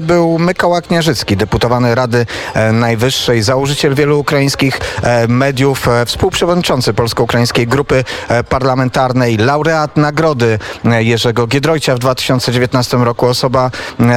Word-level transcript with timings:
był 0.00 0.38
Mykoła 0.38 0.82
Kniarzycki, 0.82 1.36
deputowany 1.36 1.94
Rady 1.94 2.26
e, 2.54 2.72
Najwyższej, 2.72 3.42
założyciel 3.42 3.94
wielu 3.94 4.20
ukraińskich 4.20 4.80
e, 5.02 5.28
mediów, 5.28 5.88
e, 5.88 6.06
współprzewodniczący 6.06 6.94
Polsko-Ukraińskiej 6.94 7.66
Grupy 7.66 8.04
Parlamentarnej, 8.48 9.36
laureat 9.36 9.96
nagrody 9.96 10.58
Jerzego 10.98 11.46
Giedroycia 11.46 11.94
w 11.94 11.98
2019 11.98 12.96
roku. 12.96 13.26
Osoba 13.26 13.70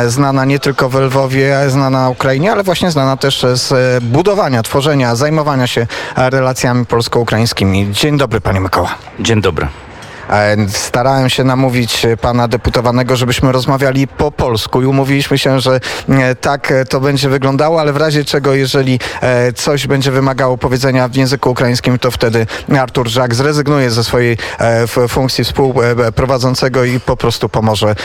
znana 0.07 0.45
nie 0.45 0.59
tylko 0.59 0.89
w 0.89 0.95
Lwowie, 0.95 1.57
znana 1.67 2.01
na 2.01 2.09
Ukrainie, 2.09 2.51
ale 2.51 2.63
właśnie 2.63 2.91
znana 2.91 3.17
też 3.17 3.45
z 3.53 4.03
budowania, 4.03 4.63
tworzenia, 4.63 5.15
zajmowania 5.15 5.67
się 5.67 5.87
relacjami 6.15 6.85
polsko-ukraińskimi. 6.85 7.91
Dzień 7.91 8.17
dobry, 8.17 8.41
panie 8.41 8.61
Mykoła. 8.61 8.95
Dzień 9.19 9.41
dobry. 9.41 9.67
E, 10.29 10.55
Starałem 10.69 11.29
się 11.29 11.43
namówić 11.43 12.05
e, 12.05 12.17
pana 12.17 12.47
deputowanego, 12.47 13.15
żebyśmy 13.15 13.51
rozmawiali 13.51 14.07
po 14.07 14.31
polsku 14.31 14.81
i 14.81 14.85
umówiliśmy 14.85 15.37
się, 15.37 15.59
że 15.59 15.79
e, 16.09 16.35
tak 16.35 16.73
to 16.89 16.99
będzie 16.99 17.29
wyglądało, 17.29 17.79
ale 17.81 17.93
w 17.93 17.97
razie 17.97 18.25
czego, 18.25 18.53
jeżeli 18.53 18.99
coś 19.55 19.87
będzie 19.87 20.11
wymagało 20.11 20.57
powiedzenia 20.57 21.07
w 21.07 21.15
języku 21.15 21.51
ukraińskim, 21.51 21.99
to 21.99 22.11
wtedy 22.11 22.47
Artur 22.79 23.07
Żak 23.07 23.35
zrezygnuje 23.35 23.91
ze 23.91 24.03
swojej 24.03 24.37
funkcji 25.09 25.43
współprowadzącego 25.43 26.83
i 26.83 26.99
po 26.99 27.17
prostu 27.17 27.49
pomoże 27.49 27.95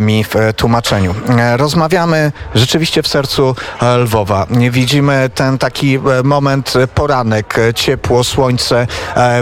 mi 0.00 0.24
w 0.24 0.34
tłumaczeniu. 0.56 1.14
Rozmawiamy 1.56 2.32
rzeczywiście 2.54 3.02
w 3.02 3.08
sercu 3.08 3.56
Lwowa. 3.98 4.46
Widzimy 4.70 5.30
ten 5.34 5.58
taki 5.58 5.98
moment, 6.24 6.74
poranek, 6.94 7.56
ciepło, 7.74 8.24
słońce. 8.24 8.86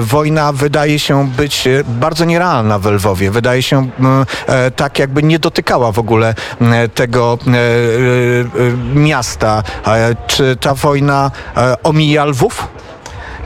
Wojna 0.00 0.52
wydaje 0.52 0.98
się 0.98 1.28
być 1.28 1.66
e, 1.66 1.84
bardzo 2.20 2.30
nierealna 2.30 2.78
w 2.78 2.86
Lwowie. 2.86 3.30
Wydaje 3.30 3.62
się 3.62 3.78
m, 4.00 4.26
e, 4.46 4.70
tak, 4.70 4.98
jakby 4.98 5.22
nie 5.22 5.38
dotykała 5.38 5.92
w 5.92 5.98
ogóle 5.98 6.34
m, 6.60 6.74
tego 6.94 7.38
e, 7.46 7.50
e, 7.50 7.54
e, 7.54 8.94
miasta. 8.94 9.62
E, 9.86 10.16
Czy 10.26 10.56
ta 10.56 10.74
wojna 10.74 11.30
e, 11.56 11.82
omija 11.82 12.24
Lwów? 12.24 12.68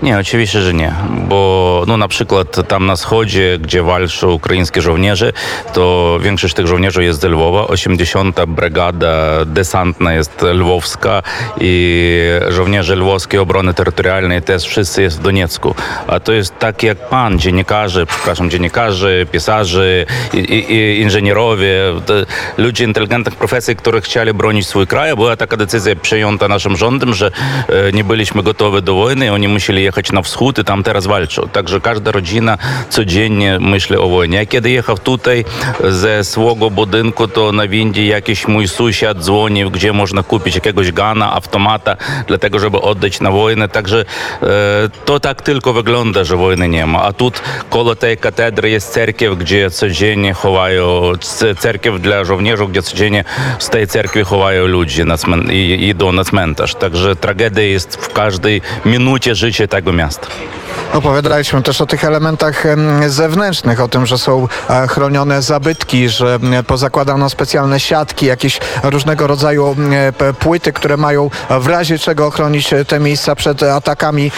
Nie, 0.05 0.19
oczywiście, 0.19 0.61
że 0.61 0.75
nie, 0.75 0.95
bo 1.29 1.85
no, 1.87 1.97
na 1.97 2.09
przykład 2.09 2.69
tam 2.69 2.87
na 2.87 2.97
wschodzie, 2.97 3.59
gdzie 3.59 3.83
walczą 3.83 4.31
ukraińskie 4.31 4.83
żołnierze, 4.83 5.33
to 5.73 6.19
większość 6.23 6.55
tych 6.55 6.67
żołnierzy 6.67 7.05
jest 7.05 7.21
z 7.21 7.25
Lwowa, 7.25 7.67
80. 7.67 8.45
brygada 8.45 9.45
desantna 9.45 10.15
jest 10.15 10.43
lwowska 10.43 11.23
i 11.61 12.11
żołnierze 12.49 12.97
lwowskiej 12.97 13.41
obrony 13.41 13.75
terytorialnej 13.75 14.43
też 14.43 14.65
wszyscy 14.65 15.03
jest 15.03 15.19
w 15.19 15.23
Doniecku. 15.23 15.75
A 16.07 16.21
to 16.21 16.33
jest 16.33 16.59
tak 16.59 16.83
jak 16.83 17.09
pan, 17.09 17.39
dziennikarze, 17.39 18.07
przepraszam, 18.07 18.51
dziennikarze, 18.51 19.27
pisarze, 19.33 20.07
i, 20.35 20.39
i, 20.39 20.73
i 20.73 21.01
inżynierowie, 21.01 21.77
ludzie 22.59 22.85
inteligentnych 22.85 23.37
profesji, 23.37 23.77
którzy 23.77 24.01
chcieli 24.01 24.35
bronić 24.35 24.67
swój 24.67 24.87
kraj. 24.87 25.15
Była 25.15 25.37
taka 25.37 25.57
decyzja 25.57 25.97
przyjęta 25.97 26.49
naszym 26.49 26.77
rządem, 26.77 27.15
że 27.15 27.31
e, 27.69 27.93
nie 27.93 28.05
byliśmy 28.05 28.43
gotowi 28.43 28.83
do 28.83 28.95
wojny 28.95 29.33
oni 29.33 29.49
musieli 29.49 29.83
jechać 29.83 29.94
поехать 29.95 30.13
на 30.13 30.21
всхід 30.21 30.59
і 30.59 30.63
там 30.63 30.83
те 30.83 30.91
ты 30.91 30.95
развалишь. 30.95 31.39
Также 31.53 31.81
кожна 31.81 32.13
родина 32.13 32.59
цудзінні 32.89 33.59
мишлі 33.61 33.97
о 33.97 34.09
війні. 34.09 34.37
Як 34.37 34.55
я 34.55 34.61
доїхав 34.61 34.99
тут 34.99 35.29
зі 35.85 36.25
свого 36.25 36.71
будинку, 36.71 37.27
то 37.27 37.53
на 37.53 37.67
Вінді 37.67 38.07
якийсь 38.07 38.49
мій 38.49 38.67
сусід 38.67 39.17
дзвонив, 39.21 39.71
де 39.71 39.93
можна 39.93 40.23
купити 40.23 40.61
якогось 40.65 40.93
гана, 40.97 41.31
автомата, 41.35 41.97
для 42.29 42.37
того, 42.37 42.61
щоб 42.61 42.73
віддати 42.73 43.19
на 43.21 43.31
війни. 43.31 43.69
Также 43.69 43.99
э, 43.99 44.49
е, 44.49 44.91
то 45.05 45.19
так 45.19 45.43
тільки 45.43 45.71
виглядає, 45.71 46.25
що 46.25 46.39
війни 46.39 46.69
нема. 46.69 47.03
А 47.05 47.13
тут 47.13 47.43
коло 47.69 47.95
тієї 47.95 48.17
катедри 48.17 48.71
є 48.71 48.81
церків, 48.81 49.37
де 49.37 49.71
цудзінні 49.71 50.33
ховаю, 50.33 51.17
церків 51.59 51.99
для 51.99 52.25
жовніжок, 52.25 52.73
де 52.73 52.81
цудзінні 52.81 53.25
з 53.59 53.69
тієї 53.69 53.87
церкви 53.87 54.25
ховаю 54.25 54.69
люди 54.69 55.05
на 55.05 55.17
цмен, 55.17 55.51
і, 55.53 55.69
і 55.69 55.95
до 55.95 56.13
нацментаж. 56.13 56.75
Также 56.75 57.15
трагедія 57.15 57.69
є 57.69 57.79
в 57.79 58.09
кожній 58.15 58.63
минуті 58.85 59.35
життя 59.35 59.67
так 59.67 59.84
tego 59.85 59.97
miasta. 59.97 60.27
Opowiadaliśmy 60.93 61.63
też 61.63 61.81
o 61.81 61.87
tych 61.87 62.05
elementach 62.05 62.67
em, 62.67 63.11
zewnętrznych, 63.11 63.81
o 63.81 63.89
tym, 63.89 64.07
że 64.07 64.19
są 64.19 64.49
e, 64.71 64.87
chronione 64.87 65.43
zabytki, 65.43 66.09
że 66.09 66.39
pozakładano 66.67 67.31
specjalne 67.31 67.81
siatki, 67.81 68.27
jakieś 68.27 68.61
różnego 68.83 69.27
rodzaju 69.27 69.77
płyty, 70.39 70.73
które 70.73 70.97
mają 70.97 71.31
w 71.61 71.67
razie 71.67 71.99
czego 71.99 72.27
ochronić 72.27 72.73
e, 72.73 72.85
te 72.85 73.01
miejsca 73.01 73.35
przed 73.35 73.63
atakami 73.63 74.31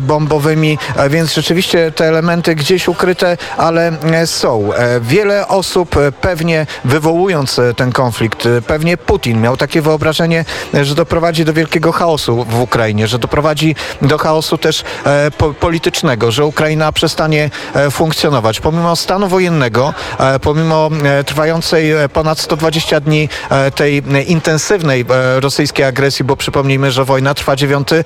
bombowymi, 0.00 0.78
E, 0.96 1.08
więc 1.10 1.34
rzeczywiście 1.34 1.92
te 1.92 2.04
elementy 2.08 2.54
gdzieś 2.54 2.88
ukryte, 2.88 3.36
ale 3.56 3.92
są. 4.24 4.70
Wiele 5.00 5.48
osób 5.48 5.96
pewnie 6.20 6.66
wywołując 6.84 7.60
ten 7.76 7.92
konflikt, 7.92 8.48
pewnie 8.66 8.96
Putin 8.96 9.40
miał 9.40 9.56
takie 9.56 9.82
wyobrażenie, 9.82 10.44
że 10.82 10.94
doprowadzi 10.94 11.44
do 11.44 11.52
wielkiego 11.52 11.92
chaosu 11.92 12.44
w 12.44 12.60
Ukrainie, 12.60 13.06
że 13.06 13.18
doprowadzi 13.18 13.76
do 14.02 14.18
chaosu 14.18 14.58
e, 15.04 15.30
po, 15.30 15.54
politycznego, 15.54 16.30
że 16.30 16.44
Ukraina 16.44 16.92
przestanie 16.92 17.50
e, 17.74 17.90
funkcjonować. 17.90 18.60
Pomimo 18.60 18.96
stanu 18.96 19.28
wojennego, 19.28 19.94
e, 20.18 20.38
pomimo 20.38 20.90
trwającej 21.26 21.92
ponad 22.12 22.38
120 22.38 23.00
dni 23.00 23.28
tej 23.74 24.02
intensywnej 24.26 25.04
rosyjskiej 25.40 25.84
agresji, 25.84 26.24
bo 26.24 26.36
przypomnijmy, 26.36 26.90
że 26.90 27.04
wojna 27.04 27.34
trwa 27.34 27.56
dziewiąty 27.56 28.04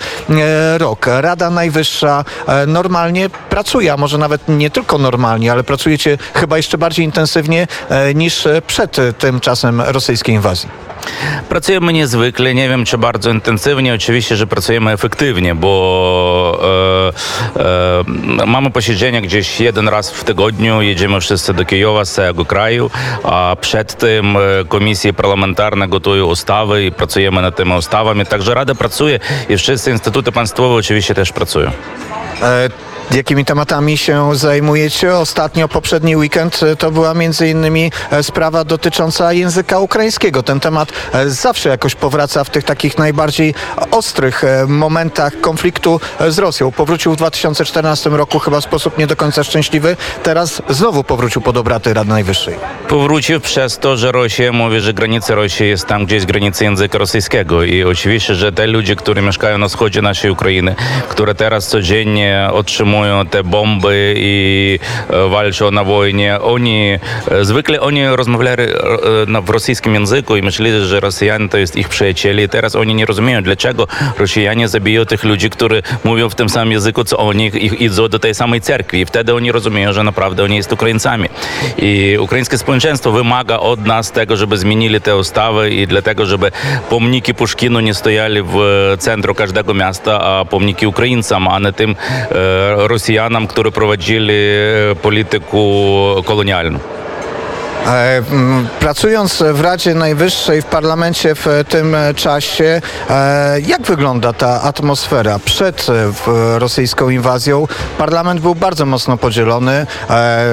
rok. 0.79 1.07
Rada 1.07 1.51
Najwyższa 1.51 2.25
normalnie 2.67 3.31
pracuje, 3.31 3.93
a 3.93 3.97
może 3.97 4.19
nawet 4.19 4.49
nie 4.49 4.71
tylko 4.71 4.99
normalnie, 4.99 5.53
ale 5.53 5.65
pracujecie 5.65 6.19
chyba 6.35 6.57
jeszcze 6.57 6.79
bardziej 6.79 7.05
intensywnie 7.05 7.67
niż 8.15 8.49
przed 8.67 8.97
tym 9.19 9.41
czasem 9.41 9.81
rosyjskiej 9.81 10.35
inwazji. 10.35 10.92
Pracujemy 11.49 11.93
niezwykle, 11.93 12.55
nie 12.55 12.69
wiem 12.69 12.85
czy 12.85 12.99
bardzo 12.99 13.31
intensywnie, 13.31 13.95
oczywiście, 13.95 14.37
że 14.37 14.47
pracujemy 14.47 14.91
efektywnie, 14.91 15.55
bo 15.55 16.61
e, 17.57 17.61
e, 18.41 18.47
mamy 18.47 18.71
posiedzenia 18.71 19.21
gdzieś 19.21 19.61
jeden 19.61 19.89
raz 19.89 20.11
w 20.11 20.25
tygodniu, 20.25 20.83
jedziemy 20.83 21.21
wszyscy 21.21 21.55
do 21.55 21.65
Kijowa 21.65 22.05
z 22.05 22.13
całego 22.13 22.45
kraju, 22.45 22.91
a 23.25 23.57
przed 23.61 23.99
tym 23.99 24.37
e, 24.37 24.41
komisje 24.69 25.13
parlamentarne 25.13 25.89
gotują 25.89 26.27
ustawy 26.27 26.85
i 26.85 26.93
pracujemy 26.93 27.43
nad 27.43 27.57
tymi 27.57 27.73
ustawami, 27.73 28.27
także 28.27 28.55
Rada 28.55 28.75
pracuje 28.75 29.19
i 29.49 29.57
wszyscy 29.57 29.91
instytuty 29.91 30.33
państwowe 30.33 30.75
oczywiście 30.75 31.15
też 31.15 31.33
pracują. 31.33 31.71
E, 32.43 32.92
Jakimi 33.15 33.45
tematami 33.45 33.99
się 33.99 34.37
zajmujecie? 34.37 35.15
Ostatnio, 35.17 35.69
poprzedni 35.69 36.17
weekend, 36.17 36.63
e, 36.63 36.77
to 36.77 36.91
była 36.91 37.15
między 37.15 37.49
innymi 37.49 37.93
e, 38.11 38.23
sprawa 38.23 38.65
dotycząca 38.65 39.33
języka 39.33 39.79
ukraińskiego. 39.79 40.43
Ten 40.43 40.61
temat 40.61 40.93
e, 41.13 41.31
zawsze 41.31 41.69
jakoś 41.69 41.95
powraca 41.95 42.45
w 42.45 42.51
tych 42.51 42.65
takich 42.65 42.99
najbardziej 42.99 43.55
ostrych 43.91 44.43
momentach 44.69 45.41
konfliktu 45.41 46.01
z 46.29 46.39
Rosją. 46.39 46.73
Powrócił 46.73 47.13
w 47.13 47.17
2014 47.17 48.11
roku 48.11 48.39
chyba 48.39 48.61
w 48.61 48.65
sposób 48.65 48.99
nie 48.99 49.07
do 49.07 49.17
końca 49.17 49.45
szczęśliwy. 49.45 49.97
Teraz 50.23 50.63
znowu 50.69 51.05
powrócił 51.05 51.43
pod 51.43 51.57
obrady 51.57 51.95
Rady 51.95 52.11
Najwyższej. 52.11 52.55
Powrócił 52.89 53.41
przez 53.41 53.79
to, 53.79 53.97
że 53.97 54.13
Rosja 54.13 54.53
mówi, 54.53 54.81
że 54.81 54.95
granica 54.95 55.35
Rosji 55.35 55.69
jest 55.69 55.87
tam, 55.87 56.07
gdzie 56.07 56.15
jest 56.15 56.27
granica 56.27 56.65
języka 56.65 56.99
rosyjskiego. 56.99 57.65
I 57.65 57.85
oczywiście, 57.85 58.35
że 58.35 58.53
te 58.53 58.67
ludzie, 58.67 58.97
którzy 58.97 59.23
mieszkają 59.23 59.59
na 59.59 59.69
wschodzie 59.69 60.03
naszej 60.03 60.31
Ukrainy, 60.31 60.75
które 61.09 61.35
teraz 61.35 61.69
codziennie 61.69 62.49
otrzymują 62.53 63.02
te 63.31 63.45
bomby 63.45 64.15
i 64.17 64.79
e, 65.11 65.29
walczą 65.29 65.71
na 65.71 65.85
wojnie, 65.85 66.41
oni 66.41 66.99
e, 67.31 67.45
zwykle 67.45 67.81
oni 67.81 68.07
rozmawiali 68.07 68.63
e, 68.63 68.67
na- 69.27 69.41
w 69.41 69.51
rosyjskim 69.51 69.95
języku 69.95 70.37
i 70.37 70.43
myśleli, 70.43 70.87
że 70.87 71.01
Rosjanie 71.01 71.49
to 71.49 71.59
jest 71.59 71.77
ich 71.77 71.89
przyjaciele. 71.89 72.43
I 72.43 72.49
teraz 72.49 72.77
oni 72.77 72.95
nie 72.95 73.07
rozumieją, 73.07 73.43
dlaczego 73.43 73.87
Rosjanie 74.19 74.69
zabiją 74.69 75.05
tych 75.07 75.25
ludzi, 75.25 75.51
którzy 75.51 75.83
mówią 76.05 76.29
w 76.29 76.35
tym 76.35 76.49
samym 76.49 76.73
języku, 76.73 77.05
co 77.05 77.17
oni 77.19 77.47
i 77.47 77.85
idą 77.85 78.09
do 78.09 78.19
tej 78.19 78.35
samej 78.35 78.61
cerkwi. 78.61 79.01
I 79.01 79.07
wtedy 79.07 79.35
oni 79.35 79.53
rozumieją, 79.53 79.93
że 79.93 80.03
naprawdę 80.03 80.45
oni 80.45 80.63
są 80.63 80.71
Ukraińcami. 80.73 81.29
I 81.79 82.17
ukraińskie 82.21 82.59
społeczeństwo 82.59 83.13
wymaga 83.13 83.57
od 83.59 83.87
nas 83.87 84.13
tego, 84.13 84.37
żeby 84.37 84.59
zmienili 84.59 85.01
te 85.01 85.17
ustawy 85.17 85.71
i 85.71 85.87
dlatego, 85.87 86.27
żeby 86.27 86.53
pomniki 86.91 87.35
Puszkinu 87.35 87.81
nie 87.81 87.95
stojali 87.95 88.43
w 88.43 88.57
centrum 88.99 89.35
każdego 89.35 89.75
miasta, 89.75 90.21
a 90.21 90.45
pomniki 90.45 90.87
Ukraińcom, 90.87 91.49
a 91.49 91.59
nie 91.59 91.73
tym 91.73 91.91
e, 91.91 91.95
Rosjanom, 92.31 92.82
którzy 93.49 93.71
prowadzili 93.71 94.35
e, 94.35 94.95
polityku 94.95 95.85
kolonialną. 96.25 96.79
E, 97.87 98.23
Pracując 98.81 99.43
w 99.53 99.61
Radzie 99.61 99.95
Najwyższej, 99.95 100.63
w 100.63 100.65
parlamencie 100.65 101.35
w 101.35 101.47
tym 101.69 101.97
czasie, 102.17 102.81
e, 103.11 103.61
jak 103.61 103.83
wygląda 103.83 104.33
ta 104.33 104.63
atmosfera 104.63 105.39
przed 105.39 105.87
e, 105.89 106.59
rosyjską 106.59 107.11
inwazją? 107.11 107.67
Parlament 107.99 108.41
był 108.41 108.55
bardzo 108.55 108.87
mocno 108.87 109.17
podzielony. 109.17 109.87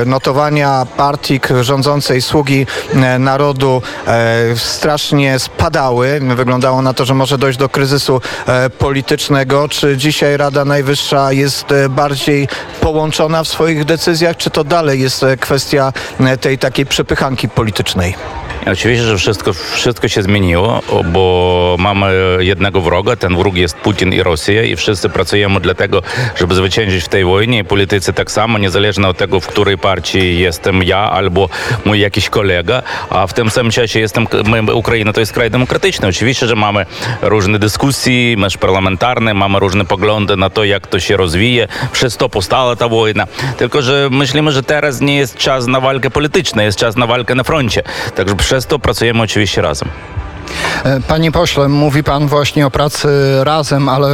Notowania 0.05 0.87
partii 0.97 1.39
rządzącej 1.61 2.21
Sługi 2.21 2.65
Narodu 3.19 3.81
strasznie 4.55 5.39
spadały. 5.39 6.19
Wyglądało 6.35 6.81
na 6.81 6.93
to, 6.93 7.05
że 7.05 7.13
może 7.13 7.37
dojść 7.37 7.59
do 7.59 7.69
kryzysu 7.69 8.21
politycznego. 8.77 9.67
Czy 9.67 9.97
dzisiaj 9.97 10.37
Rada 10.37 10.65
Najwyższa 10.65 11.31
jest 11.31 11.65
bardziej 11.89 12.47
połączona 12.81 13.43
w 13.43 13.47
swoich 13.47 13.85
decyzjach, 13.85 14.37
czy 14.37 14.49
to 14.49 14.63
dalej 14.63 15.01
jest 15.01 15.25
kwestia 15.39 15.93
tej 16.41 16.57
takiej 16.57 16.85
przepychanki 16.85 17.18
politycznej? 17.49 18.15
Oczywiście, 18.71 19.05
że 19.05 19.17
wszystko, 19.17 19.53
wszystko 19.53 20.07
się 20.07 20.23
zmieniło, 20.23 20.81
bo 21.05 21.75
mamy 21.79 22.13
jednego 22.39 22.81
wroga, 22.81 23.15
ten 23.15 23.35
wróg 23.35 23.55
jest 23.55 23.77
Putin 23.77 24.13
i 24.13 24.23
Rosja 24.23 24.63
i 24.63 24.75
wszyscy 24.75 25.09
pracujemy 25.09 25.59
dla 25.59 25.73
tego, 25.73 26.01
żeby 26.35 26.55
zwyciężyć 26.55 27.03
w 27.03 27.07
tej 27.07 27.25
wojnie 27.25 27.59
i 27.59 27.63
politycy 27.63 28.13
tak 28.13 28.31
samo, 28.31 28.57
niezależnie 28.57 29.07
od 29.07 29.17
tego, 29.17 29.39
w 29.39 29.47
której 29.47 29.77
partii 29.77 30.39
jestem 30.39 30.83
ja 30.83 30.97
albo 30.97 31.49
mój 31.85 31.99
jakiś 31.99 32.29
kolega, 32.29 32.83
a 33.09 33.27
w 33.27 33.33
tym 33.33 33.49
samym 33.49 33.71
czasie 33.71 33.99
jestem, 33.99 34.27
my, 34.45 34.73
Ukraina 34.75 35.13
to 35.13 35.19
jest 35.19 35.33
kraj 35.33 35.51
demokratyczny. 35.51 36.07
Oczywiście, 36.07 36.47
że 36.47 36.55
mamy 36.55 36.85
różne 37.21 37.59
dyskusje, 37.59 38.37
mecz 38.37 38.57
parlamentarny, 38.57 39.33
mamy 39.33 39.59
różne 39.59 39.85
poglądy 39.85 40.35
na 40.35 40.49
to, 40.49 40.63
jak 40.63 40.87
to 40.87 40.99
się 40.99 41.17
rozwija, 41.17 41.67
przez 41.91 42.17
to 42.17 42.29
powstała 42.29 42.75
ta 42.75 42.87
wojna. 42.87 43.27
Tylko, 43.57 43.81
że 43.81 44.07
myślimy, 44.11 44.51
że 44.51 44.63
teraz 44.63 45.01
nie 45.01 45.17
jest 45.17 45.37
czas 45.37 45.67
na 45.67 45.79
walkę 45.79 46.09
polityczną, 46.09 46.63
jest 46.63 46.79
czas 46.79 46.95
na 46.95 47.07
walkę 47.07 47.35
na 47.35 47.43
froncie. 47.43 47.83
Także 48.15 48.35
przez 48.35 48.58
to 48.67 48.79
pracujemy 48.79 49.21
oczywiście 49.21 49.61
razem. 49.61 49.89
E, 50.83 50.99
Panie 50.99 51.31
pośle, 51.31 51.67
mówi 51.67 52.03
pan 52.03 52.27
właśnie 52.27 52.67
o 52.67 52.71
pracy 52.71 53.07
razem, 53.43 53.89
ale 53.89 54.09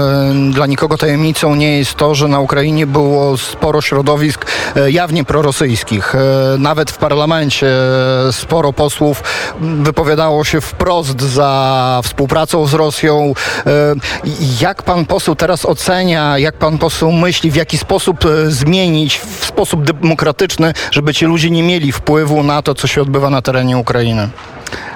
dla 0.52 0.66
nikogo 0.66 0.98
tajemnicą 0.98 1.56
nie 1.56 1.78
jest 1.78 1.96
to, 1.96 2.16
że 2.16 2.28
na 2.28 2.40
Ukrainie 2.40 2.88
było 2.88 3.38
sporo 3.38 3.82
środowisk 3.82 4.46
e, 4.76 4.92
jawnie 4.92 5.24
prorosyjskich. 5.24 6.16
E, 6.16 6.20
Nawet 6.58 6.92
w 6.92 6.98
parlamencie 6.98 7.68
sporo 8.32 8.74
posłów 8.74 9.24
wypowiadało 9.60 10.44
się 10.44 10.62
wprost 10.62 11.22
za 11.22 12.02
współpracą 12.04 12.66
z 12.68 12.74
Rosją. 12.74 13.34
Jak 14.62 14.84
pan 14.84 15.06
poseł 15.06 15.36
teraz 15.36 15.66
ocenia, 15.66 16.38
jak 16.38 16.56
pan 16.58 16.78
poseł 16.78 17.12
myśli, 17.12 17.52
w 17.52 17.56
jaki 17.56 17.78
sposób 17.78 18.26
zmienić 18.48 19.20
w 19.20 19.46
sposób 19.46 19.84
demokratyczny, 19.84 20.74
żeby 20.92 21.14
ci 21.14 21.26
ludzie 21.26 21.50
nie 21.50 21.64
mieli 21.64 21.92
wpływu 21.92 22.44
na 22.44 22.62
to, 22.62 22.76
co 22.76 22.88
się 22.88 23.02
odbywa 23.02 23.30
na 23.30 23.42
terenie 23.42 23.78
Ukrainy? 23.78 24.30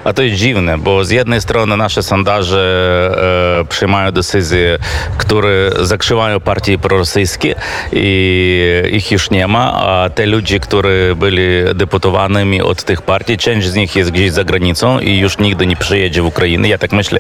A 0.04 0.14
to 0.14 0.22
jest 0.22 0.36
dziwne, 0.36 0.78
bo 0.78 1.06
z 1.06 1.10
jednej 1.10 1.42
strony 1.42 1.78
nasze 1.78 2.04
sondaże 2.04 3.60
e, 3.62 3.66
przyjmają 3.66 4.12
decyzje, 4.12 4.78
które 5.18 5.72
zakrzywają 5.82 6.40
partie 6.40 6.78
prorosyjskie 6.78 7.56
i 7.94 8.90
ich 8.92 9.12
już 9.12 9.30
nie 9.30 9.48
ma, 9.48 9.74
a 9.74 10.10
te 10.10 10.26
ludzie, 10.26 10.60
którzy 10.60 11.16
byli 11.16 11.76
deputowanymi 11.76 12.62
od 12.62 12.84
tych 12.84 13.02
partii, 13.02 13.38
część 13.38 13.68
z 13.68 13.76
nich 13.76 13.96
jest 13.96 14.12
gdzieś 14.12 14.32
za 14.32 14.44
granicą 14.44 15.00
i 15.00 15.18
już 15.18 15.38
nigdy 15.38 15.68
nie 15.68 15.76
przyjedzie 15.76 16.22
w 16.22 16.26
Ukrainę. 16.26 16.68
Ja 16.68 16.78
tak 16.78 16.92
myślę, 16.92 17.20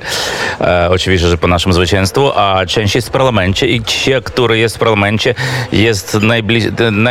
e, 0.61 0.89
oczywiście, 0.89 1.27
że 1.27 1.37
po 1.37 1.47
naszym 1.47 1.73
zwycięstwu, 1.73 2.31
a 2.35 2.65
część 2.65 2.95
jest 2.95 3.07
w 3.07 3.11
parlamencie 3.11 3.67
i 3.67 3.83
ci, 3.83 4.11
którzy 4.23 4.57
jest 4.57 4.75
w 4.75 4.79
parlamencie, 4.79 5.35
jest 5.71 6.17
naj, 6.21 6.43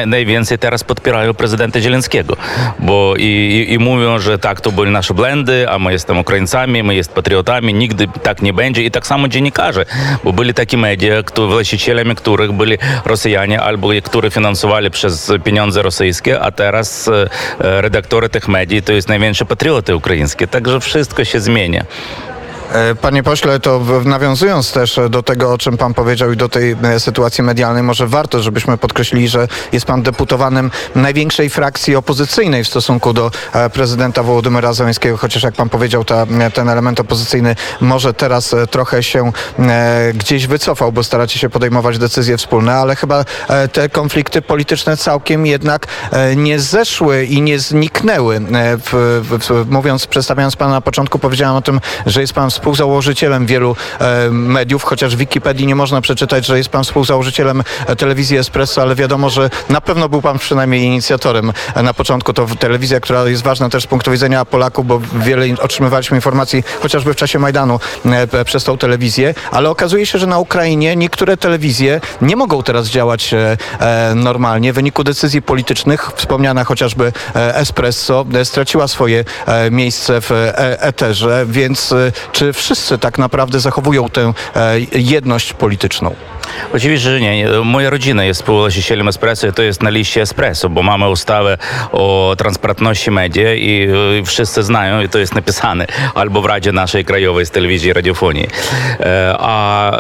najwięcej 0.07 0.59
teraz 0.59 0.85
podpierają 0.85 1.35
prezydenta 1.35 1.81
Zielenskiego, 1.81 2.37
bo 2.79 3.15
i, 3.19 3.23
i, 3.23 3.73
i 3.73 3.79
mówią, 3.79 4.19
że 4.19 4.39
tak, 4.39 4.61
to 4.61 4.73
były 4.73 4.91
nasze 4.91 5.15
błędy, 5.15 5.28
a 5.71 5.79
my 5.79 5.93
jesteśmy 5.93 6.21
Ukraińcami, 6.21 6.83
my 6.83 6.95
jesteśmy 6.95 7.23
patriotami, 7.23 7.75
nigdy 7.75 8.09
tak 8.23 8.43
nie 8.43 8.53
będzie. 8.53 8.83
I 8.83 8.91
tak 8.91 9.07
samo 9.07 9.29
dziennikarze, 9.29 9.85
bo 10.25 10.33
byli 10.33 10.55
takie 10.55 10.77
media, 10.77 11.23
które, 11.23 11.49
właścicielami 11.49 12.15
których 12.15 12.53
byli 12.53 12.79
Rosjanie 13.05 13.63
albo 13.63 13.89
które 14.05 14.31
finansowali 14.31 14.91
przez 14.91 15.33
pieniądze 15.45 15.83
rosyjskie, 15.83 16.41
a 16.41 16.51
teraz 16.51 17.09
e, 17.09 17.29
redaktory 17.81 18.29
tych 18.29 18.49
mediów 18.49 18.85
to 18.85 18.93
jest 18.93 19.09
największe 19.09 19.45
patrioty 19.45 19.97
ukraińskie. 19.97 20.47
Także 20.47 20.81
wszystko 20.81 21.25
się 21.25 21.41
zmienia. 21.41 21.81
E, 21.81 22.38
Panie 23.01 23.23
pośle, 23.23 23.61
to 23.61 23.81
w- 23.81 24.07
nawiązując 24.07 24.73
też 24.73 25.01
do 25.11 25.23
tego, 25.23 25.53
o 25.53 25.59
czym 25.59 25.77
pan 25.77 25.95
powiedział 25.95 26.33
i 26.33 26.37
do 26.37 26.49
tej 26.49 26.77
e, 26.83 27.01
sytuacji 27.01 27.45
medialnej, 27.45 27.83
może 27.83 28.07
warto, 28.07 28.43
żebyśmy 28.43 28.79
podkreślili, 28.79 29.29
że 29.29 29.49
jest 29.73 29.87
pan 29.87 30.03
deputowanym 30.03 30.71
największej 30.95 31.51
frakcji 31.51 31.97
opozycyjnej 31.97 32.65
w 32.65 32.69
stosunku 32.69 33.13
do 33.13 33.31
e, 33.53 33.71
prezydenta 33.71 34.23
Wołodymyra 34.23 34.73
Zełenskiego, 34.73 35.17
chociaż 35.17 35.43
jak 35.43 35.55
pan 35.55 35.69
powiedział, 35.69 36.05
ta, 36.05 36.27
ten 36.55 36.69
element 36.69 37.01
opozycyjny 37.01 37.57
może 37.81 38.15
teraz 38.15 38.55
e, 38.55 38.67
trochę 38.67 39.03
się 39.03 39.33
e, 39.59 40.13
gdzieś 40.15 40.47
wycofał, 40.47 40.93
bo 40.93 41.05
staracie 41.05 41.39
się 41.39 41.51
podejmować 41.51 41.99
decyzje 41.99 42.37
wspólne, 42.37 42.75
ale 42.75 42.97
chyba 42.97 43.25
e, 43.49 43.69
te 43.69 43.89
konflikty 43.89 44.43
polityczne 44.43 44.97
całkiem 44.97 45.47
jednak 45.47 45.87
e, 46.13 46.37
nie 46.37 46.59
zeszły 46.61 47.25
i 47.25 47.43
nie 47.43 47.59
zniknęły. 47.59 48.37
E, 48.37 48.41
w, 48.77 48.91
w, 49.23 49.39
w, 49.65 49.71
mówiąc, 49.71 50.07
przedstawiając 50.07 50.57
pana 50.57 50.73
na 50.73 50.81
początku, 50.81 51.19
powiedziałem 51.19 51.57
o 51.57 51.63
tym, 51.63 51.81
że 52.07 52.21
jest 52.21 52.33
pan 52.33 52.51
współzałożycielem 52.59 53.47
wielu 53.47 53.77
e, 54.01 54.31
mediów, 54.31 54.85
chociaż 54.85 55.17
w 55.17 55.19
Wikipedii 55.19 55.67
nie 55.67 55.75
można 55.75 56.01
przeczytać, 56.01 56.47
że 56.47 56.59
jest 56.59 56.69
pan 56.69 56.85
współzałożycielem 56.85 57.63
e, 57.87 57.97
telewizji 57.97 58.37
Espresso, 58.37 58.83
ale 58.83 58.95
wiadomo, 58.95 59.31
że 59.31 59.51
na 59.69 59.81
pewno 59.81 60.09
był 60.09 60.23
pan 60.23 60.39
przynajmniej 60.39 60.83
inicjatorem 60.83 61.53
e, 61.75 61.83
na 61.83 61.95
początku. 61.95 62.33
To 62.33 62.47
telewizja, 62.59 63.01
która 63.01 63.29
jest 63.29 63.43
ważna 63.43 63.69
też 63.69 63.83
z 63.83 63.87
punktu 63.87 64.11
widzenia 64.11 64.45
Polaków, 64.45 64.87
bo 64.87 65.01
wiele 65.15 65.47
otrzymywaliśmy 65.63 66.17
informacji 66.17 66.65
chociażby 66.83 67.15
w 67.15 67.17
czasie 67.17 67.39
Majdanu 67.39 67.81
przez 68.45 68.65
tą 68.65 68.79
telewizję, 68.79 69.35
ale 69.51 69.71
okazuje 69.71 70.07
się, 70.07 70.19
że 70.19 70.27
na 70.27 70.39
Ukrainie 70.39 70.97
niektóre 70.97 71.37
telewizje 71.37 72.01
nie 72.23 72.37
mogą 72.37 72.63
teraz 72.63 72.89
działać 72.89 73.35
normalnie 74.15 74.73
w 74.73 74.75
wyniku 74.75 75.05
decyzji 75.05 75.43
politycznych. 75.43 76.11
Wspomniana 76.17 76.65
chociażby 76.65 77.13
Espresso 77.35 78.27
straciła 78.45 78.89
swoje 78.89 79.25
miejsce 79.71 80.21
w 80.21 80.31
eterze, 80.79 81.47
więc 81.49 81.95
czy 82.33 82.48
wszyscy 82.53 82.99
tak 82.99 83.19
naprawdę 83.19 83.61
zachowują 83.61 84.09
tę 84.09 84.33
e, 84.57 84.81
jedność 84.93 85.53
polityczną? 85.53 86.15
Oczywiście, 86.75 87.11
że 87.11 87.21
nie. 87.21 87.49
Moja 87.65 87.91
rodzina 87.91 88.25
jest 88.25 88.41
współwłaścicielem 88.41 89.09
Espresso 89.09 89.47
i 89.47 89.53
to 89.53 89.63
jest 89.63 89.83
na 89.83 89.91
liście 89.91 90.23
Espresso, 90.23 90.69
bo 90.69 90.83
mamy 90.83 91.09
ustawę 91.09 91.59
o 91.93 92.35
transparentności 92.39 93.11
media 93.11 93.55
i 93.55 93.89
e, 94.21 94.25
wszyscy 94.25 94.63
znają, 94.63 95.01
i 95.01 95.09
to 95.09 95.19
jest 95.19 95.35
napisane 95.35 95.87
albo 96.15 96.43
w 96.43 96.47
Radzie 96.47 96.73
naszej 96.73 97.05
krajowej 97.05 97.47
z 97.47 97.51
telewizji 97.51 97.91
i 97.91 97.93
radiofonii. 97.93 98.47
E, 99.01 99.35
A, 99.39 99.93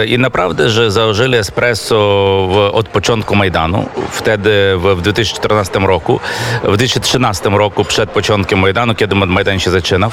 e, 0.00 0.06
I 0.06 0.18
naprawdę, 0.18 0.70
że 0.70 0.90
założyli 0.90 1.36
Espresso 1.36 1.96
w, 2.50 2.56
od 2.76 2.88
początku 2.88 3.36
Majdanu, 3.36 3.88
wtedy 4.10 4.50
w, 4.76 4.96
w 4.96 5.02
2014 5.02 5.78
roku, 5.78 6.20
w 6.62 6.76
2013 6.76 7.48
roku 7.48 7.84
przed 7.84 8.10
początkiem 8.10 8.58
Majdanu, 8.58 8.94
kiedy 8.94 9.14
Majdan 9.14 9.58
się 9.60 9.70
zaczynał. 9.70 10.10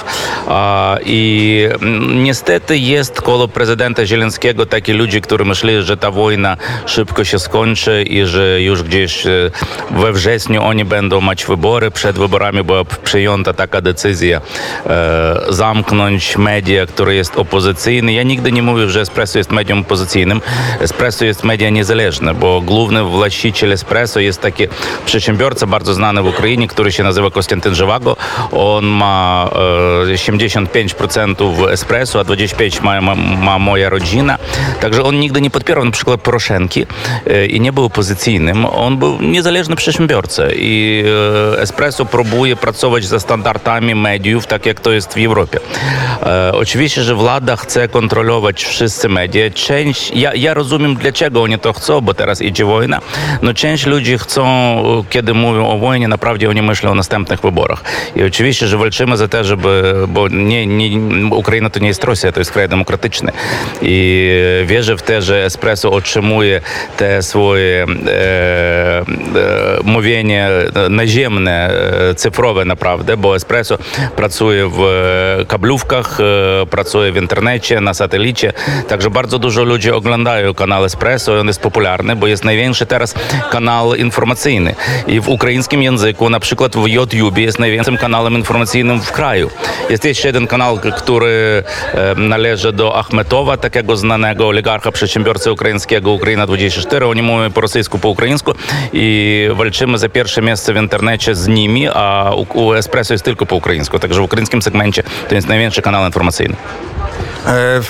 I 1.06 1.68
mm, 1.82 2.24
niestety 2.24 2.78
jest 2.78 3.22
koło 3.22 3.48
prezydenta 3.48 4.06
Zielenskiego 4.06 4.66
takie 4.66 4.94
ludzie, 4.94 5.22
którzy 5.22 5.46
że 5.82 5.98
ta 5.98 6.12
wojna 6.12 6.58
szybko 6.86 7.24
się 7.24 7.40
skończy 7.40 8.04
i 8.04 8.26
że 8.26 8.62
już 8.62 8.84
gdzieś 8.84 9.26
e, 9.26 9.52
we 9.92 10.12
wrześniu 10.12 10.64
oni 10.64 10.86
będą 10.86 11.22
mieć 11.22 11.46
wybory. 11.46 11.92
Przed 11.92 12.18
wyborami 12.18 12.64
była 12.64 12.86
przyjęta 12.86 13.54
taka 13.54 13.82
decyzja 13.82 14.42
e, 14.86 15.40
zamknąć 15.50 16.38
media, 16.38 16.86
które 16.86 17.16
jest 17.16 17.38
opozycyjne. 17.38 18.14
Ja 18.14 18.24
nigdy 18.24 18.52
nie 18.52 18.64
mówię, 18.64 18.90
że 18.90 19.02
Espresso 19.02 19.38
jest 19.38 19.52
medium 19.52 19.80
opozycyjnym. 19.80 20.42
Espresso 20.80 21.26
jest 21.26 21.44
media 21.44 21.70
niezależne, 21.70 22.34
bo 22.34 22.62
główny 22.62 23.04
właściciel 23.04 23.72
Espresso 23.72 24.20
jest 24.20 24.42
taki 24.42 24.64
przedsiębiorca 25.06 25.68
bardzo 25.68 25.94
znany 25.94 26.22
w 26.22 26.28
Ukrainie, 26.28 26.68
który 26.68 26.92
się 26.92 27.04
nazywa 27.04 27.32
Konstantyn 27.32 27.76
Żywago. 27.76 28.16
On 28.52 28.86
ma 28.86 29.50
e, 30.12 30.16
75% 30.16 31.56
w 31.56 31.68
Espresso, 31.68 32.20
a 32.20 32.24
25% 32.24 32.82
ma, 32.82 33.02
ma, 33.02 33.16
ma 33.16 33.60
moja 33.60 33.90
rodzina. 33.90 34.38
Także 34.80 35.04
on 35.04 35.20
nigdy 35.20 35.42
nie 35.44 35.50
podpierał 35.50 35.86
na 35.86 35.92
przykład 35.92 36.22
Poroszenki 36.22 36.86
e, 37.28 37.46
i 37.46 37.62
nie 37.62 37.74
był 37.74 37.84
opozycyjnym. 37.86 38.66
On 38.66 38.98
był 38.98 39.22
niezależny 39.22 39.76
przedsiębiorca 39.76 40.44
i 40.52 41.04
e, 41.56 41.62
Espresso 41.62 42.06
próbuje 42.06 42.56
pracować 42.56 43.06
ze 43.06 43.20
standardami 43.20 43.96
mediów, 43.96 44.48
tak 44.48 44.66
jak 44.66 44.80
to 44.80 44.92
jest 44.92 45.14
w 45.14 45.26
Europie. 45.26 45.60
E, 46.26 46.52
oczywiście, 46.54 47.04
że 47.04 47.16
władza 47.16 47.56
chce 47.56 47.88
kontrolować 47.88 48.64
wszyscy 48.64 49.10
media. 49.10 49.50
Część, 49.50 50.12
ja, 50.16 50.34
ja 50.34 50.54
rozumiem, 50.54 50.96
dlaczego 50.96 51.42
oni 51.42 51.60
to 51.60 51.74
chcą, 51.74 52.02
bo 52.02 52.14
teraz 52.14 52.42
idzie 52.42 52.66
wojna. 52.66 53.00
No 53.42 53.54
część 53.54 53.86
ludzi 53.86 54.18
chcą, 54.18 54.44
kiedy 55.10 55.34
mówią 55.34 55.68
o 55.68 55.78
wojnie, 55.78 56.08
naprawdę 56.08 56.50
oni 56.50 56.62
myślą 56.62 56.92
o 56.92 56.96
następnych 56.96 57.42
wyborach. 57.42 57.84
I 58.16 58.24
oczywiście, 58.24 58.68
że 58.68 58.78
walczymy 58.78 59.18
za 59.18 59.28
to, 59.28 59.44
żeby, 59.44 59.94
bo 60.08 60.28
nie, 60.28 60.68
Ukraina 61.32 61.70
to 61.70 61.80
nie 61.80 61.88
jest 61.88 62.04
Rosja, 62.04 62.32
to 62.32 62.40
jest 62.40 62.52
kraj 62.52 62.70
demokratyczny. 62.70 63.32
I 63.82 64.30
wierzę 64.66 64.98
w 64.98 65.02
to, 65.02 65.22
że 65.22 65.33
Espresso 65.36 65.92
otrzymuje 65.92 66.62
te 66.98 67.24
swoje 67.24 67.84
e, 67.84 67.86
e, 67.86 69.04
mówienie 69.84 70.50
naziemne, 70.90 71.70
e, 72.10 72.16
cyfrowe 72.16 72.66
naprawdę, 72.66 73.18
bo 73.18 73.36
Espresso 73.36 73.78
pracuje 74.16 74.70
w 74.70 74.80
kablówkach, 75.48 76.20
e, 76.20 76.66
pracuje 76.66 77.12
w 77.12 77.18
internecie, 77.18 77.82
na 77.82 77.94
satelicie. 77.94 78.54
Także 78.88 79.10
bardzo 79.10 79.40
dużo 79.40 79.64
ludzi 79.64 79.92
oglądają 79.92 80.54
kanał 80.54 80.86
Espresso 80.86 81.36
i 81.36 81.40
on 81.40 81.48
jest 81.48 81.62
popularny, 81.62 82.16
bo 82.16 82.28
jest 82.28 82.44
największy 82.44 82.86
teraz 82.86 83.16
kanał 83.52 83.96
informacyjny. 83.96 84.76
I 85.08 85.20
w 85.20 85.30
ukraińskim 85.30 85.84
języku, 85.84 86.30
na 86.30 86.40
przykład 86.40 86.76
w 86.76 86.88
YouTube 86.88 87.38
jest 87.38 87.60
największym 87.60 87.98
kanałem 87.98 88.34
informacyjnym 88.34 89.02
w 89.02 89.12
kraju. 89.12 89.50
Jest 89.90 90.06
jeszcze 90.06 90.28
jeden 90.28 90.48
kanał, 90.48 90.80
który 90.98 91.64
e, 91.94 92.16
należy 92.16 92.74
przedsiębiorcy 95.24 95.52
ukraińskiego 95.52 96.12
Ukraina 96.12 96.48
24, 96.48 97.06
oni 97.06 97.22
mówią 97.22 97.52
po 97.52 97.62
rosyjsku, 97.62 98.00
po 98.00 98.10
ukraińsku 98.10 98.52
i 98.94 99.48
walczymy 99.56 99.98
za 99.98 100.10
pierwsze 100.10 100.42
miejsce 100.42 100.74
w 100.74 100.78
internecie 100.78 101.36
z 101.36 101.48
nimi, 101.48 101.88
a 101.94 102.32
u, 102.54 102.74
Espresso 102.74 103.14
jest 103.14 103.26
tylko 103.26 103.46
po 103.46 103.56
ukraińsku, 103.56 104.00
także 104.00 104.22
w 104.22 104.24
ukraińskim 104.24 104.62
segmencie 104.62 105.04
to 105.30 105.36
jest 105.36 105.48
największy 105.48 105.82
kanał 105.82 106.06
informacyjny. 106.06 106.56
E, 107.46 107.82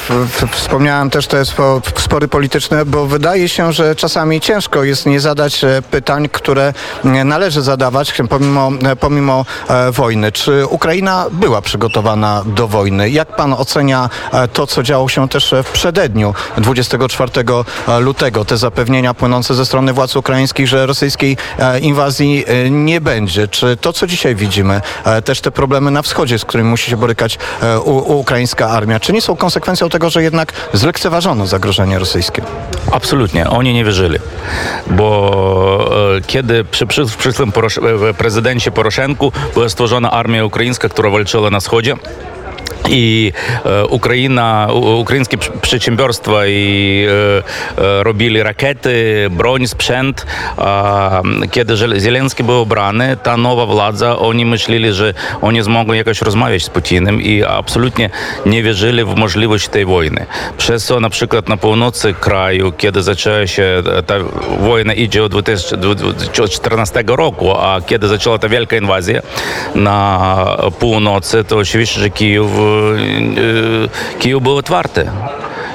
Wspomniałem 0.51 1.09
też 1.09 1.27
te 1.27 1.41
spo- 1.45 1.81
spory 1.95 2.27
polityczne, 2.27 2.85
bo 2.85 3.05
wydaje 3.07 3.49
się, 3.49 3.73
że 3.73 3.95
czasami 3.95 4.41
ciężko 4.41 4.83
jest 4.83 5.05
nie 5.05 5.19
zadać 5.19 5.63
e, 5.63 5.81
pytań, 5.91 6.29
które 6.31 6.73
e, 7.05 7.23
należy 7.23 7.61
zadawać 7.61 8.13
pomimo, 8.29 8.71
pomimo 8.99 9.45
wojny. 9.91 10.31
Czy 10.31 10.65
Ukraina 10.67 11.25
była 11.31 11.61
przygotowana 11.61 12.43
do 12.45 12.67
wojny? 12.67 13.09
Jak 13.09 13.35
pan 13.35 13.53
ocenia 13.53 14.09
to, 14.53 14.67
co 14.67 14.83
działo 14.83 15.09
się 15.09 15.29
też 15.29 15.53
w 15.63 15.71
przededniu 15.71 16.33
24 16.57 17.22
lutego? 17.99 18.45
Te 18.45 18.57
zapewnienia 18.57 19.13
płynące 19.13 19.55
ze 19.55 19.65
strony 19.65 19.93
władz 19.93 20.15
ukraińskich, 20.15 20.67
że 20.67 20.85
rosyjskiej 20.85 21.37
e, 21.59 21.79
inwazji 21.79 22.43
e, 22.47 22.69
nie 22.69 23.01
będzie. 23.01 23.47
Czy 23.47 23.77
to, 23.77 23.93
co 23.93 24.07
dzisiaj 24.07 24.35
widzimy, 24.35 24.81
e, 25.05 25.21
też 25.21 25.41
te 25.41 25.51
problemy 25.51 25.91
na 25.91 26.01
wschodzie, 26.01 26.39
z 26.39 26.45
którymi 26.45 26.69
musi 26.69 26.91
się 26.91 26.97
borykać 26.97 27.37
e, 27.61 27.79
ukraińska 27.79 28.69
armia, 28.69 28.99
czy 28.99 29.13
nie 29.13 29.21
są 29.21 29.35
konsekwencją 29.35 29.89
tego, 29.89 30.09
że 30.09 30.23
jednak 30.23 30.53
zlekceważono 30.73 31.47
zagrożenie 31.47 31.99
rosyjskie? 31.99 32.41
Absolutnie, 32.91 33.49
oni 33.49 33.73
nie 33.73 33.85
wierzyli, 33.85 34.19
bo 34.87 35.89
e, 36.17 36.21
kiedy 36.21 36.63
przy, 36.63 36.85
przyszłym 37.17 37.51
e, 38.09 38.13
prezydencie 38.13 38.71
Poroszenku 38.71 39.31
była 39.53 39.69
stworzona 39.69 40.11
armia 40.11 40.45
ukraińska, 40.45 40.89
która 40.89 41.09
walczyła 41.09 41.49
na 41.49 41.59
wschodzie, 41.59 41.95
i 42.89 43.31
e, 43.65 43.85
Ukraina, 43.85 44.67
u- 44.73 44.99
ukraińskie 44.99 45.37
przy- 45.37 45.51
przedsiębiorstwa 45.51 46.47
i 46.47 47.05
e, 47.77 47.83
e, 47.99 48.03
robili 48.03 48.43
rakiety, 48.43 49.27
broń, 49.31 49.67
sprzęt. 49.67 50.25
A 50.57 51.21
kiedy 51.51 51.73
Żel- 51.77 51.99
Zielenski 51.99 52.43
był 52.43 52.55
obrany, 52.61 53.17
ta 53.23 53.37
nowa 53.37 53.65
władza, 53.65 54.19
oni 54.19 54.45
myśleli, 54.45 54.93
że 54.93 55.13
oni 55.41 55.61
zmogą 55.61 55.93
jakoś 55.93 56.21
rozmawiać 56.21 56.63
z 56.63 56.69
Putinem 56.69 57.21
i 57.21 57.43
absolutnie 57.43 58.09
nie 58.45 58.63
wierzyli 58.63 59.03
w 59.03 59.15
możliwość 59.15 59.67
tej 59.67 59.85
wojny. 59.85 60.25
Przez 60.57 60.85
co 60.85 60.99
na 60.99 61.09
przykład 61.09 61.49
na 61.49 61.57
północy 61.57 62.13
kraju, 62.13 62.71
kiedy 62.77 63.01
zaczęła 63.03 63.47
się 63.47 63.83
ta 64.07 64.13
wojna 64.59 64.93
idzie 64.93 65.23
od 65.23 65.31
2014 65.31 67.03
roku, 67.07 67.51
a 67.57 67.81
kiedy 67.81 68.07
zaczęła 68.07 68.37
ta 68.37 68.49
wielka 68.49 68.75
inwazja 68.75 69.21
na 69.75 70.57
północy, 70.79 71.43
to 71.43 71.57
oczywiście, 71.57 71.99
że 71.99 72.09
Kijów, 72.09 72.51
e, 72.59 72.72
Kijów 74.19 74.43
był 74.43 74.57
otwarty. 74.57 75.05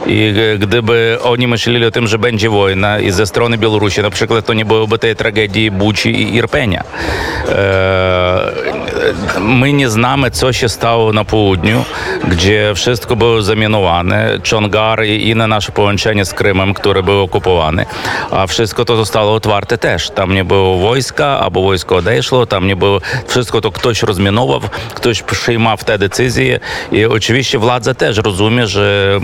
I 0.06 0.34
e, 0.54 0.58
gdyby 0.58 1.18
oni 1.22 1.46
myśleli 1.46 1.86
o 1.86 1.90
tym, 1.90 2.06
że 2.06 2.18
będzie 2.18 2.50
wojna 2.50 2.98
i 2.98 3.10
ze 3.10 3.26
strony 3.26 3.58
Białorusi 3.58 4.02
na 4.02 4.10
przykład, 4.10 4.46
to 4.46 4.54
nie 4.54 4.64
byłoby 4.64 4.98
tej 4.98 5.16
tragedii 5.16 5.70
Buci 5.70 6.08
i 6.08 6.34
Irpenia. 6.34 6.84
My 9.40 9.72
nie 9.72 9.90
znamy, 9.90 10.30
co 10.30 10.52
się 10.52 10.68
stało 10.68 11.12
na 11.12 11.24
południu, 11.24 11.84
gdzie 12.28 12.72
wszystko 12.74 13.16
było 13.16 13.42
zamienowane, 13.42 14.38
Czongar 14.42 15.04
i 15.04 15.28
inne 15.28 15.46
nasze 15.46 15.72
połączenie 15.72 16.24
z 16.24 16.34
Krymem, 16.34 16.74
które 16.74 17.02
były 17.02 17.20
okupowane, 17.20 17.86
a 18.30 18.46
wszystko 18.46 18.84
to 18.84 18.96
zostało 18.96 19.34
otwarte 19.34 19.78
też. 19.78 20.10
Tam 20.10 20.34
nie 20.34 20.44
było 20.44 20.78
wojska, 20.78 21.40
albo 21.40 21.62
wojsko 21.62 21.96
odeszło, 21.96 22.46
tam 22.46 22.66
nie 22.66 22.76
było, 22.76 23.00
wszystko 23.26 23.60
to 23.60 23.72
ktoś 23.72 24.02
rozmianował, 24.02 24.60
ktoś 24.94 25.22
przyjmował 25.22 25.68
te 25.76 25.98
decyzje 25.98 26.60
i 26.92 27.04
oczywiście 27.04 27.58
władza 27.58 27.94
też 27.94 28.16
rozumie, 28.16 28.66
że 28.66 29.20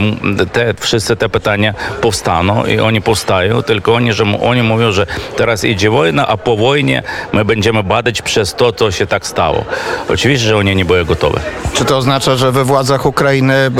te, 0.53 0.75
wszyscy 0.81 1.17
te 1.17 1.29
pytania 1.29 1.75
powstaną 2.00 2.64
i 2.64 2.81
oni 2.81 3.03
powstają, 3.03 3.62
tylko 3.62 3.95
oni, 3.95 4.12
że 4.12 4.25
oni 4.43 4.62
mówią, 4.62 4.93
że 4.93 5.07
teraz 5.37 5.64
idzie 5.64 5.91
wojna, 5.91 6.29
a 6.29 6.37
po 6.37 6.57
wojnie 6.57 7.03
my 7.33 7.45
będziemy 7.45 7.83
badać 7.83 8.23
przez 8.23 8.55
to, 8.55 8.73
co 8.73 8.91
się 8.91 9.07
tak 9.07 9.26
stało. 9.26 9.64
Oczywiście, 10.09 10.49
że 10.49 10.57
oni 10.57 10.76
nie 10.76 10.85
były 10.85 11.04
gotowe. 11.04 11.40
Czy 11.75 11.85
to 11.85 11.97
oznacza, 11.97 12.37
że 12.37 12.52
we 12.52 12.64
władzach 12.64 13.07
Ukrainy 13.07 13.54
e, 13.54 13.71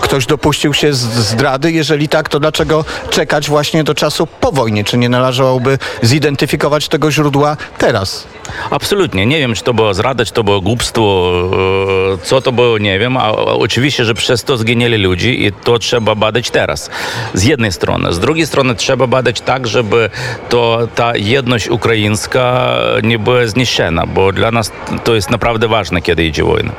ktoś 0.00 0.26
dopuścił 0.26 0.74
się 0.74 0.94
zdrady? 0.94 1.72
Jeżeli 1.72 2.08
tak, 2.08 2.28
to 2.28 2.40
dlaczego 2.40 2.84
czekać 3.10 3.48
właśnie 3.48 3.84
do 3.84 3.94
czasu 3.94 4.26
po 4.26 4.52
wojnie? 4.52 4.84
Czy 4.84 4.98
nie 4.98 5.08
należałoby 5.08 5.78
zidentyfikować 6.02 6.88
tego 6.88 7.10
źródła 7.10 7.56
teraz? 7.78 8.26
Absolutnie. 8.70 9.26
Nie 9.26 9.38
wiem, 9.38 9.54
czy 9.54 9.62
to 9.62 9.74
było 9.74 9.94
zrada, 9.94 10.24
czy 10.24 10.32
to 10.32 10.44
było 10.44 10.60
głupstwo, 10.60 11.32
e, 12.14 12.18
co 12.18 12.40
to 12.40 12.52
było, 12.52 12.78
nie 12.78 12.98
wiem. 12.98 13.16
A 13.16 13.32
oczywiście, 13.32 14.04
że 14.04 14.14
przez 14.14 14.44
to 14.44 14.56
zginęli 14.56 14.98
ludzie 14.98 15.34
i 15.34 15.52
to 15.52 15.78
trzeba 15.78 16.14
badać 16.14 16.50
teraz. 16.50 16.90
Z 17.34 17.44
jednej 17.44 17.72
strony. 17.72 18.12
Z 18.12 18.18
drugiej 18.18 18.46
strony 18.46 18.74
trzeba 18.74 19.06
badać 19.06 19.40
tak, 19.40 19.66
żeby 19.66 20.10
to, 20.48 20.88
ta 20.94 21.16
jedność 21.16 21.68
ukraińska 21.68 22.76
nie 23.02 23.18
była 23.18 23.46
zniszczona, 23.46 24.06
bo 24.06 24.32
dla 24.32 24.50
nas 24.50 24.72
to 25.04 25.14
jest 25.14 25.30
naprawdę 25.30 25.68
ważne, 25.68 26.02
kiedy 26.02 26.24
idzie 26.24 26.44
wojna. 26.44 26.72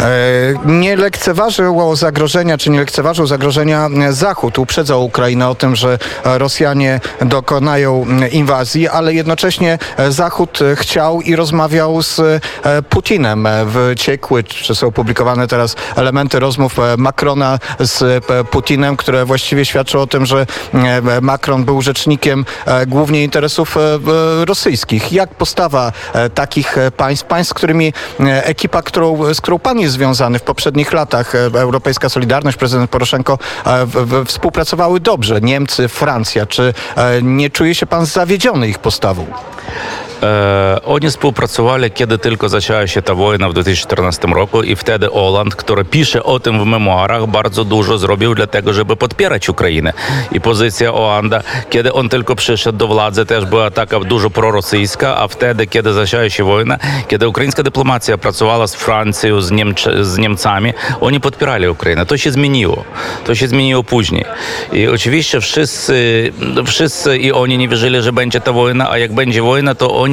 E, 0.00 0.54
Nie 0.66 0.96
lekceważyło 0.96 1.96
zagrożenia, 1.96 2.58
czy 2.58 2.70
nie 2.70 2.78
lekceważył 2.78 3.26
zagrożenia 3.26 3.88
Zachód. 4.10 4.58
Uprzedzał 4.58 5.04
Ukrainę 5.04 5.48
o 5.48 5.54
tym, 5.54 5.76
że 5.76 5.98
Rosjanie 6.24 7.00
dokonają 7.20 8.06
inwazji, 8.32 8.88
ale 8.88 9.14
jednocześnie 9.14 9.78
Zachód 10.08 10.58
chciał 10.74 11.20
i 11.20 11.36
rozmawiał 11.36 12.02
z 12.02 12.20
e, 12.20 12.40
Putinem. 12.82 13.48
Wyciekły, 13.66 14.44
czy 14.44 14.74
są 14.74 14.92
publikowane 14.92 15.48
teraz 15.48 15.76
elementy 15.96 16.40
rozmów 16.40 16.76
Macrona 16.98 17.58
z 17.80 18.02
e, 18.02 18.44
Putinem, 18.44 18.96
które 18.96 19.24
właściwie 19.24 19.64
świadczą 19.64 20.00
o 20.00 20.06
tym, 20.06 20.26
że 20.26 20.46
Macron 21.22 21.64
był 21.64 21.82
rzecznikiem 21.82 22.44
głównie 22.86 23.24
interesów 23.24 23.76
rosyjskich. 24.44 25.12
Jak 25.12 25.34
postawa 25.34 25.92
takich 26.34 26.76
państw, 26.96 27.26
państw, 27.26 27.50
z 27.50 27.54
którymi 27.54 27.92
ekipa, 28.20 28.82
którą, 28.82 29.34
z 29.34 29.40
którą 29.40 29.58
pan 29.58 29.78
jest 29.78 29.87
związany 29.90 30.38
w 30.38 30.42
poprzednich 30.42 30.92
latach, 30.92 31.34
e, 31.34 31.38
Europejska 31.38 32.08
Solidarność, 32.08 32.56
prezydent 32.56 32.90
Poroszenko, 32.90 33.38
e, 33.66 33.86
współpracowały 34.24 35.00
dobrze. 35.00 35.40
Niemcy, 35.40 35.88
Francja. 35.88 36.46
Czy 36.46 36.74
e, 36.96 37.22
nie 37.22 37.50
czuje 37.50 37.74
się 37.74 37.86
pan 37.86 38.06
zawiedziony 38.06 38.68
ich 38.68 38.78
postawą? 38.78 39.26
E, 40.22 41.90
kiedy 41.94 42.18
tylko 42.18 42.48
zaczęła 42.48 42.86
się 42.86 43.02
ta 43.02 43.14
wojna 43.14 43.48
w 43.48 43.52
2014 43.52 44.28
roku 44.28 44.62
i 44.62 44.76
wtedy 44.76 45.10
Oland, 45.10 45.54
który 45.54 45.84
pisze 45.84 46.22
o 46.22 46.40
tym 46.40 46.60
w 46.60 46.66
memoarach, 46.66 47.26
bardzo 47.26 47.64
dużo 47.64 47.98
zrobił 47.98 48.34
dla 48.34 48.46
tego, 48.46 48.72
żeby 48.72 48.96
podpierać 48.96 49.48
Ukrainę. 49.48 49.92
I 50.32 50.40
pozycja 50.40 50.94
Olanda, 50.94 51.42
kiedy 51.70 51.92
on 51.92 52.08
tylko 52.08 52.36
przyszedł 52.36 52.78
do 52.78 52.86
władzy, 52.86 53.26
też 53.26 53.44
była 53.44 53.70
taka 53.70 54.00
dużo 54.00 54.30
prorosyjska, 54.30 55.16
a 55.16 55.28
wtedy, 55.28 55.66
kiedy 55.66 55.92
zaczęła 55.92 56.30
się 56.30 56.44
wojna, 56.44 56.78
kiedy 57.08 57.28
ukraińska 57.28 57.62
dyplomacja 57.62 58.18
pracowała 58.18 58.66
z 58.66 58.74
Francją, 58.74 59.40
z, 59.40 59.50
Niemcze, 59.50 60.04
z 60.04 60.18
Niemcami, 60.18 60.72
oni 61.00 61.20
podpierali 61.20 61.68
Ukrainę. 61.68 62.06
To 62.06 62.16
się 62.16 62.30
zmieniło. 62.30 62.84
To 63.24 63.34
się 63.34 63.48
zmieniło 63.48 63.84
później. 63.84 64.24
I 64.72 64.88
oczywiście 64.88 65.40
wszyscy, 65.40 66.32
wszyscy 66.66 67.18
i 67.18 67.32
oni 67.32 67.58
nie 67.58 67.68
wierzyli, 67.68 68.02
że 68.02 68.12
będzie 68.12 68.40
ta 68.40 68.52
wojna, 68.52 68.90
a 68.90 68.98
jak 68.98 69.12
będzie 69.12 69.42
wojna, 69.42 69.74
to 69.74 69.94
oni, 69.96 70.07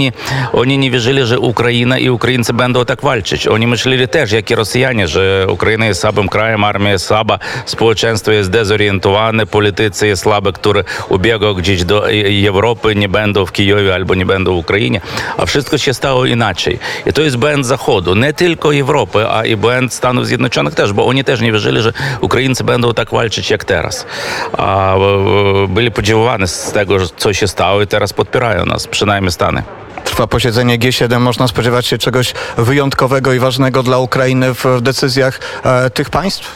oni 0.53 0.77
nie 0.77 0.91
wierzyli, 0.91 1.25
że 1.25 1.39
Ukraina 1.39 1.97
i 1.97 2.09
Ukraińcy 2.09 2.53
będą 2.53 2.85
tak 2.85 3.01
walczyć. 3.01 3.47
Oni 3.47 3.67
myśleli 3.67 4.07
też, 4.07 4.31
jak 4.31 4.51
i 4.51 4.55
Rosjanie, 4.55 5.07
że 5.07 5.47
Ukraina 5.49 5.85
jest 5.85 6.01
słabym 6.01 6.29
krajem, 6.29 6.63
armia 6.63 6.91
jest 6.91 7.05
słaba, 7.05 7.39
społeczeństwo 7.65 8.31
jest 8.31 8.49
dezorientowane, 8.49 9.45
politycy 9.45 10.07
jest 10.07 10.23
słabe, 10.23 10.51
które 10.51 10.83
ubiegą 11.09 11.53
gdzieś 11.53 11.83
do 11.83 12.05
Europy, 12.47 12.95
nie 12.95 13.09
będą 13.09 13.45
w 13.45 13.51
Kijowie 13.51 13.93
albo 13.93 14.15
nie 14.15 14.25
będą 14.25 14.55
w 14.55 14.57
Ukrainie, 14.57 15.01
a 15.37 15.45
wszystko 15.45 15.77
się 15.77 15.93
stało 15.93 16.25
inaczej. 16.25 16.79
I 17.05 17.13
to 17.13 17.21
jest 17.21 17.37
błęd 17.37 17.65
Zachodu, 17.65 18.15
nie 18.15 18.33
tylko 18.33 18.75
Europy, 18.75 19.25
a 19.29 19.45
i 19.45 19.55
błęd 19.55 19.93
Stanów 19.93 20.27
Zjednoczonych 20.27 20.75
też, 20.75 20.93
bo 20.93 21.05
oni 21.05 21.23
też 21.23 21.41
nie 21.41 21.51
wierzyli, 21.51 21.81
że 21.81 21.93
Ukraińcy 22.21 22.63
będą 22.63 22.93
tak 22.93 23.11
walczyć 23.11 23.49
jak 23.49 23.65
teraz. 23.65 24.05
A 24.57 24.95
e, 24.95 24.99
byli 25.67 25.91
podziałowani 25.91 26.47
z 26.47 26.71
tego, 26.71 26.97
co 27.17 27.33
się 27.33 27.47
stało 27.47 27.81
i 27.81 27.87
teraz 27.87 28.13
podpierają 28.13 28.65
nas, 28.65 28.87
przynajmniej 28.87 29.31
Stany. 29.31 29.84
Trwa 30.03 30.27
posiedzenie 30.27 30.79
G7. 30.79 31.19
Można 31.19 31.47
spodziewać 31.47 31.87
się 31.87 31.97
czegoś 31.97 32.33
wyjątkowego 32.57 33.33
i 33.33 33.39
ważnego 33.39 33.83
dla 33.83 33.97
Ukrainy 33.97 34.53
w 34.53 34.81
decyzjach 34.81 35.39
e, 35.63 35.89
tych 35.89 36.09
państw? 36.09 36.55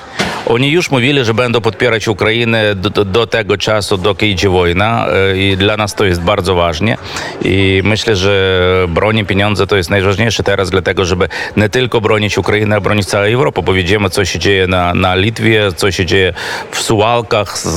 Oni 0.50 0.72
już 0.72 0.92
mówili, 0.92 1.26
że 1.26 1.34
będą 1.34 1.62
podpierać 1.62 2.08
Ukrainę 2.08 2.76
do, 2.76 2.90
do, 2.90 3.06
do 3.06 3.28
tego 3.28 3.58
czasu, 3.58 3.98
doki 3.98 4.26
idzie 4.26 4.50
wojna 4.50 5.08
e, 5.08 5.38
i 5.38 5.58
dla 5.58 5.78
nas 5.78 5.96
to 5.96 6.06
jest 6.06 6.22
bardzo 6.22 6.56
ważne 6.56 6.98
i 7.42 7.82
myślę, 7.84 8.16
że 8.16 8.86
broń 8.88 9.18
i 9.18 9.26
pieniądze 9.26 9.68
to 9.68 9.76
jest 9.76 9.90
najważniejsze 9.90 10.44
teraz, 10.44 10.70
dlatego 10.70 11.06
żeby 11.06 11.28
nie 11.58 11.70
tylko 11.70 12.02
bronić 12.02 12.38
Ukrainę, 12.38 12.76
a 12.76 12.82
bronić 12.82 13.06
całą 13.06 13.26
Europę, 13.26 13.62
bo 13.62 13.74
widzimy, 13.74 14.10
co 14.10 14.26
się 14.26 14.40
dzieje 14.40 14.68
na, 14.68 14.94
na 14.94 15.16
Litwie, 15.16 15.72
co 15.76 15.92
się 15.92 16.06
dzieje 16.06 16.34
w 16.72 16.80
Suwałkach, 16.80 17.58
z, 17.58 17.76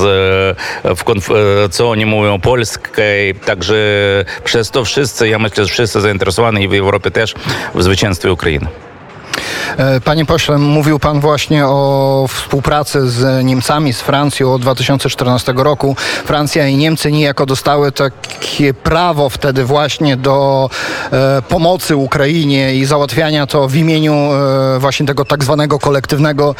w 0.83 1.03
konf- 1.03 1.65
e, 1.65 1.69
co 1.69 1.89
oni 1.89 2.05
mówią 2.05 2.39
polskiej, 2.39 3.35
także 3.35 3.75
przez 4.43 4.71
to 4.71 4.85
wszyscy, 4.85 5.27
ja 5.27 5.39
myślę, 5.39 5.65
że 5.65 5.71
wszyscy 5.71 6.01
zainteresowani 6.01 6.63
i 6.63 6.67
w 6.67 6.73
Europie 6.73 7.11
też 7.11 7.33
w 7.75 7.83
zwycięstwie 7.83 8.31
Ukrainy. 8.31 8.67
E, 9.77 10.01
Panie 10.01 10.25
pośle, 10.25 10.57
mówił 10.57 10.99
pan 10.99 11.19
właśnie 11.19 11.65
o 11.67 12.25
współpracy 12.29 13.09
z 13.09 13.45
Niemcami, 13.45 13.93
z 13.93 14.01
Francją 14.01 14.53
od 14.53 14.61
2014 14.61 15.53
roku. 15.55 15.95
Francja 16.25 16.67
i 16.67 16.77
Niemcy 16.77 17.11
niejako 17.11 17.45
dostały 17.45 17.91
takie 17.91 18.73
prawo 18.73 19.29
wtedy 19.29 19.65
właśnie 19.65 20.17
do 20.17 20.69
e, 21.11 21.41
pomocy 21.41 21.95
Ukrainie 21.95 22.75
i 22.75 22.85
załatwiania 22.85 23.47
to 23.47 23.67
w 23.67 23.75
imieniu 23.75 24.13
e, 24.13 24.79
właśnie 24.79 25.05
tego 25.05 25.25
tak 25.25 25.43
zwanego 25.43 25.79
kolektywnego 25.79 26.55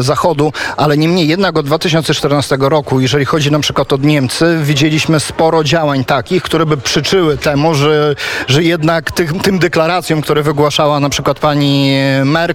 Zachodu, 0.00 0.52
ale 0.76 0.98
niemniej 0.98 1.28
jednak 1.28 1.58
od 1.58 1.66
2014 1.66 2.56
roku, 2.60 3.00
jeżeli 3.00 3.24
chodzi 3.24 3.50
na 3.50 3.58
przykład 3.58 3.92
o 3.92 3.96
Niemcy, 3.96 4.58
widzieliśmy 4.62 5.20
sporo 5.20 5.64
działań 5.64 6.04
takich, 6.04 6.42
które 6.42 6.66
by 6.66 6.76
przyczyły 6.76 7.38
temu, 7.38 7.74
że, 7.74 8.14
że 8.46 8.62
jednak 8.62 9.12
tych, 9.12 9.42
tym 9.42 9.58
deklaracjom, 9.58 10.22
które 10.22 10.42
wygłaszała 10.42 11.00
na 11.00 11.08
przykład 11.08 11.38
pani 11.38 11.96
Merkel, 12.24 12.45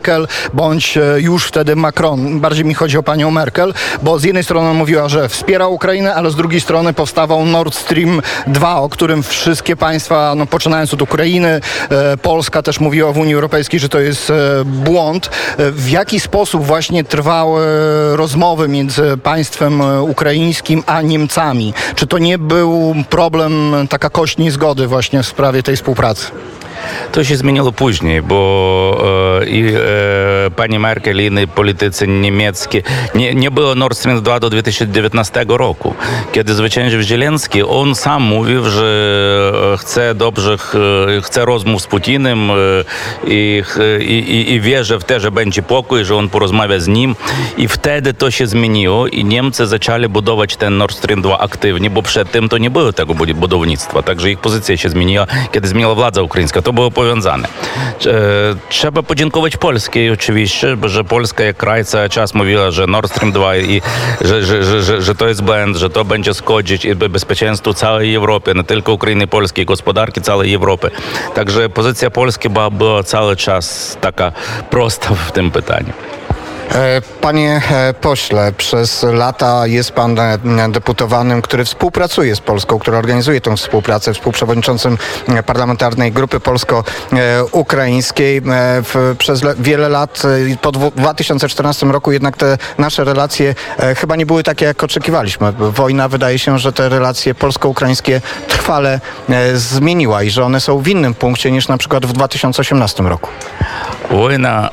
bądź 0.54 0.98
e, 0.98 1.22
już 1.22 1.46
wtedy 1.46 1.76
Macron, 1.76 2.40
bardziej 2.40 2.66
mi 2.66 2.74
chodzi 2.74 2.98
o 2.98 3.04
panią 3.04 3.32
Merkel, 3.32 3.74
bo 4.04 4.20
z 4.20 4.24
jednej 4.24 4.44
strony 4.44 4.74
mówiła, 4.74 5.10
że 5.10 5.30
wspiera 5.30 5.68
Ukrainę, 5.68 6.16
ale 6.16 6.32
z 6.32 6.36
drugiej 6.36 6.62
strony 6.62 6.94
powstawał 6.94 7.46
Nord 7.46 7.76
Stream 7.76 8.22
2, 8.48 8.76
o 8.76 8.90
którym 8.90 9.24
wszystkie 9.24 9.76
państwa, 9.76 10.34
no, 10.36 10.46
poczynając 10.46 10.94
od 10.94 11.02
Ukrainy, 11.02 11.62
e, 11.90 12.18
Polska 12.18 12.62
też 12.62 12.80
mówiła 12.80 13.12
w 13.12 13.18
Unii 13.18 13.34
Europejskiej, 13.34 13.80
że 13.80 13.90
to 13.90 14.00
jest 14.00 14.30
e, 14.30 14.34
błąd. 14.66 15.30
W 15.58 15.90
jaki 15.90 16.20
sposób 16.20 16.66
właśnie 16.66 17.04
trwały 17.04 17.62
rozmowy 18.16 18.68
między 18.68 19.18
państwem 19.18 19.82
ukraińskim 20.02 20.84
a 20.86 21.02
Niemcami? 21.02 21.74
Czy 21.96 22.08
to 22.08 22.18
nie 22.18 22.38
był 22.38 22.96
problem, 23.10 23.74
taka 23.90 24.10
kość 24.10 24.38
niezgody 24.38 24.88
właśnie 24.88 25.24
w 25.24 25.28
sprawie 25.28 25.64
tej 25.64 25.76
współpracy? 25.76 26.32
To 27.12 27.24
się 27.24 27.36
zmieniło 27.38 27.72
później, 27.72 28.22
bo 28.22 29.38
e, 29.42 29.46
i 29.46 29.74
e, 29.76 30.52
pani 30.56 30.80
Merkel 30.80 31.22
i 31.22 31.26
inni 31.26 31.48
politycy 31.48 32.08
niemieccy 32.08 32.68
nie, 33.16 33.36
nie 33.36 33.52
było 33.52 33.76
Nord 33.76 33.98
Stream 33.98 34.22
2 34.22 34.40
do 34.40 34.50
2019 34.50 35.46
roku. 35.48 35.94
Kiedy 36.32 36.54
zwyciężył 36.54 37.02
Zielenski, 37.02 37.64
on 37.64 37.96
sam 37.96 38.24
mówił, 38.24 38.70
że 38.70 39.72
e, 39.74 39.78
chce 39.78 40.16
dobrze, 40.16 40.58
ch- 40.58 40.76
chce 41.24 41.46
rozmów 41.46 41.82
z 41.82 41.88
Putinem 41.88 42.52
e, 42.52 42.54
i, 43.28 43.64
i, 44.00 44.52
i, 44.54 44.62
wierzy 44.62 45.00
w 45.00 45.04
to, 45.04 45.20
że 45.20 45.32
będzie 45.32 45.62
pokój, 45.62 46.06
że 46.06 46.16
on 46.16 46.30
porozmawia 46.30 46.80
z 46.80 46.88
nim. 46.88 47.16
I 47.58 47.68
wtedy 47.68 48.14
to 48.14 48.32
się 48.32 48.48
zmieniło 48.48 49.08
i 49.08 49.26
Niemcy 49.26 49.68
zaczęli 49.68 50.08
budować 50.10 50.56
ten 50.56 50.78
Nord 50.78 50.96
Stream 50.98 51.22
2 51.22 51.40
aktywnie, 51.40 51.90
bo 51.90 52.02
przed 52.02 52.32
tym 52.32 52.50
to 52.50 52.58
nie 52.58 52.70
było 52.70 52.94
tego 52.94 53.14
bud- 53.14 53.34
budownictwa. 53.34 54.02
Także 54.04 54.32
ich 54.32 54.40
pozycja 54.40 54.78
się 54.78 54.90
zmieniła, 54.90 55.28
kiedy 55.52 55.68
zmieniła 55.68 55.96
władza 55.96 56.22
ukraińska. 56.22 56.62
To 56.62 56.71
E, 58.06 58.56
cały 61.86 62.10
czas 62.10 62.34
mówiła, 62.34 62.72
że 62.72 62.88
Nord 62.88 63.12
Stream 63.12 63.32
2 63.32 63.58
i 63.58 63.82
że, 64.22 64.46
że, 64.46 64.64
że, 64.64 64.82
że, 64.84 65.02
że 65.02 65.16
to 65.16 65.28
jest 65.28 65.44
błęd, 65.44 65.78
że 65.78 65.90
to 65.90 66.06
będzie 66.06 66.34
szkodzić 66.34 66.86
i 66.86 66.96
bezpieczeństwu 66.96 67.74
całej 67.74 68.16
Europy, 68.16 68.54
nie 68.56 68.64
tylko 68.64 68.94
Ukrainy, 68.94 69.28
Polski, 69.28 69.66
gospodarki 69.66 70.22
całej 70.22 70.54
Europy. 70.54 70.92
Także 71.36 71.70
pozycja 71.70 72.10
Polski 72.10 72.50
była, 72.50 72.70
była 72.70 73.04
cały 73.04 73.36
czas 73.36 73.98
taka 74.02 74.32
prosta 74.70 75.16
w 75.16 75.32
tym 75.32 75.52
pytaniu. 75.52 75.94
E, 76.76 77.02
Panie 77.22 77.62
e, 77.72 77.94
pośle, 77.94 78.52
przez 78.52 79.04
lata 79.04 79.68
jest 79.68 79.92
pan 79.92 80.20
e, 80.20 80.38
deputowanym, 80.70 81.42
który 81.42 81.66
współpracuje 81.66 82.36
z 82.36 82.40
Polską, 82.40 82.80
który 82.80 82.98
organizuje 82.98 83.42
tę 83.42 83.58
współpracę, 83.58 84.14
współprzewodniczącym 84.14 84.98
parlamentarnej 85.46 86.12
grupy 86.12 86.40
polsko-ukraińskiej. 86.40 88.42
Przez 89.18 89.44
le- 89.44 89.56
wiele 89.60 89.90
lat, 89.90 90.22
po 90.62 90.72
dwu- 90.72 90.92
2014 90.96 91.92
roku 91.92 92.12
jednak 92.12 92.38
te 92.38 92.58
nasze 92.78 93.04
relacje 93.04 93.56
chyba 93.98 94.16
nie 94.16 94.26
były 94.26 94.44
takie, 94.44 94.66
jak 94.66 94.84
oczekiwaliśmy. 94.84 95.52
Wojna 95.52 96.08
wydaje 96.08 96.40
się, 96.40 96.60
że 96.60 96.74
te 96.74 96.90
relacje 96.90 97.36
polsko-ukraińskie 97.36 98.22
trwale 98.48 99.00
zmieniła 99.54 100.24
i 100.24 100.30
że 100.30 100.44
one 100.44 100.60
są 100.60 100.80
w 100.80 100.88
innym 100.88 101.14
punkcie 101.14 101.52
niż 101.52 101.68
na 101.68 101.78
przykład 101.78 102.06
w 102.06 102.14
2018 102.14 103.04
roku. 103.04 103.30
Wojna 104.12 104.70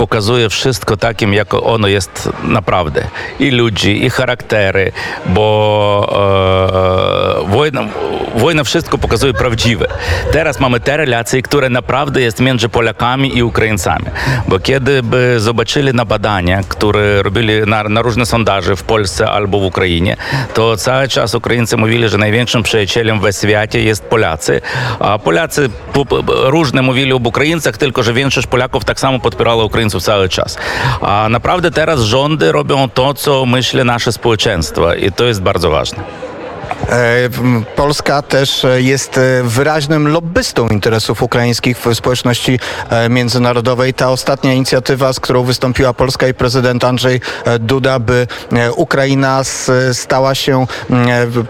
pokazuje 0.00 0.48
wszystko 0.48 0.96
takim, 0.96 1.34
jak 1.34 1.54
ono 1.54 1.88
jest 1.88 2.30
naprawdę. 2.44 3.04
I 3.40 3.50
ludzi, 3.50 4.04
i 4.04 4.10
charaktery, 4.10 4.92
bo 5.26 5.46
e, 6.12 7.09
prawdziwe. 9.34 9.86
Teraz 10.32 10.60
mamy 10.60 10.80
te 10.80 10.96
relacje, 10.96 11.42
które 11.42 11.68
naprawdę 11.68 12.20
jest 12.20 12.40
między 12.40 12.68
Polakami 12.68 13.36
i 13.36 13.42
Ukraińcami. 13.42 14.04
Bo 14.48 14.58
kiedy 14.58 15.02
by 15.02 15.40
zobaczyli 15.40 15.94
na 15.94 16.04
badania, 16.04 16.60
które 16.68 17.22
robili 17.22 17.60
na, 17.66 17.82
na 17.82 18.02
różne 18.02 18.26
sondaże 18.26 18.76
w 18.76 18.82
Polsce 18.82 19.30
albo 19.30 19.60
w 19.60 19.64
Ukrainie, 19.64 20.16
to 20.54 20.76
cały 20.76 21.08
czas 21.08 21.34
Ukraińcy 21.34 21.76
mówili, 21.76 22.08
że 22.08 22.18
największym 22.18 22.62
przyjacielem 22.62 23.20
w 23.20 23.32
świecie 23.32 23.82
jest 23.82 24.04
Polacy, 24.04 24.60
a 24.98 25.18
Polacy 25.18 25.68
po- 25.92 26.06
po- 26.06 26.22
różne 26.26 26.82
mówili 26.82 27.12
об 27.12 27.26
tylko 27.78 28.02
że 28.02 28.12
większość 28.12 28.46
Polaków 28.46 28.84
tak 28.84 29.00
samo 29.00 29.18
podpierała 29.18 29.64
Ukraińców 29.64 30.02
cały 30.02 30.28
czas. 30.28 30.58
A 31.00 31.26
naprawdę 31.30 31.70
teraz 31.70 32.00
rządy 32.00 32.52
robią 32.52 32.88
to, 32.88 33.14
co 33.14 33.46
myśli 33.46 33.84
nasze 33.84 34.12
społeczeństwo 34.12 34.94
i 34.94 35.12
to 35.12 35.24
jest 35.24 35.42
bardzo 35.42 35.70
ważne. 35.70 36.29
E, 36.90 37.28
Polska 37.76 38.22
też 38.22 38.64
e, 38.64 38.82
jest 38.82 39.18
e, 39.18 39.42
wyraźnym 39.42 40.08
lobbystą 40.08 40.68
interesów 40.68 41.22
ukraińskich 41.22 41.78
w 41.78 41.94
społeczności 41.94 42.58
międzynarodowej. 43.10 43.94
Ta 43.94 44.10
ostatnia 44.10 44.54
inicjatywa, 44.54 45.12
z 45.12 45.20
którą 45.20 45.42
wystąpiła 45.42 45.92
Polska 45.92 46.28
i 46.28 46.34
prezydent 46.34 46.84
Andrzej 46.84 47.20
Duda, 47.60 47.98
by 47.98 48.26
Ukraina 48.76 49.42
stała 49.92 50.34
się, 50.34 50.66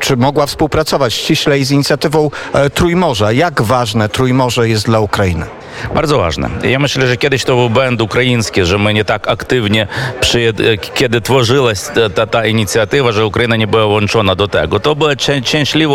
czy 0.00 0.16
mogła 0.16 0.46
współpracować 0.46 1.14
ściślej 1.14 1.64
z 1.64 1.70
inicjatywą 1.70 2.30
Trójmorza. 2.74 3.33
Jak 3.33 3.62
ważne 3.62 4.09
Trójmorze 4.09 4.68
jest 4.68 4.87
dla 4.87 5.00
Ukrainy? 5.00 5.60
Bardzo 5.94 6.18
ważne. 6.18 6.48
Ja 6.62 6.78
myślę, 6.78 7.06
że 7.06 7.16
kiedyś 7.16 7.44
to 7.44 7.56
był 7.56 7.70
błęd 7.70 8.00
ukraiński, 8.00 8.64
że 8.64 8.78
my 8.78 8.94
nie 8.94 9.04
tak 9.04 9.28
aktywnie, 9.28 9.86
kiedy 10.94 11.20
tworzyłaś 11.20 11.78
ta, 12.14 12.26
ta, 12.26 12.46
inicjatywa, 12.46 13.12
że 13.12 13.26
Ukraina 13.26 13.56
nie 13.56 13.66
była 13.66 13.86
włączona 13.86 14.34
do 14.34 14.48
tego. 14.48 14.80
To 14.80 14.96
była 14.96 15.12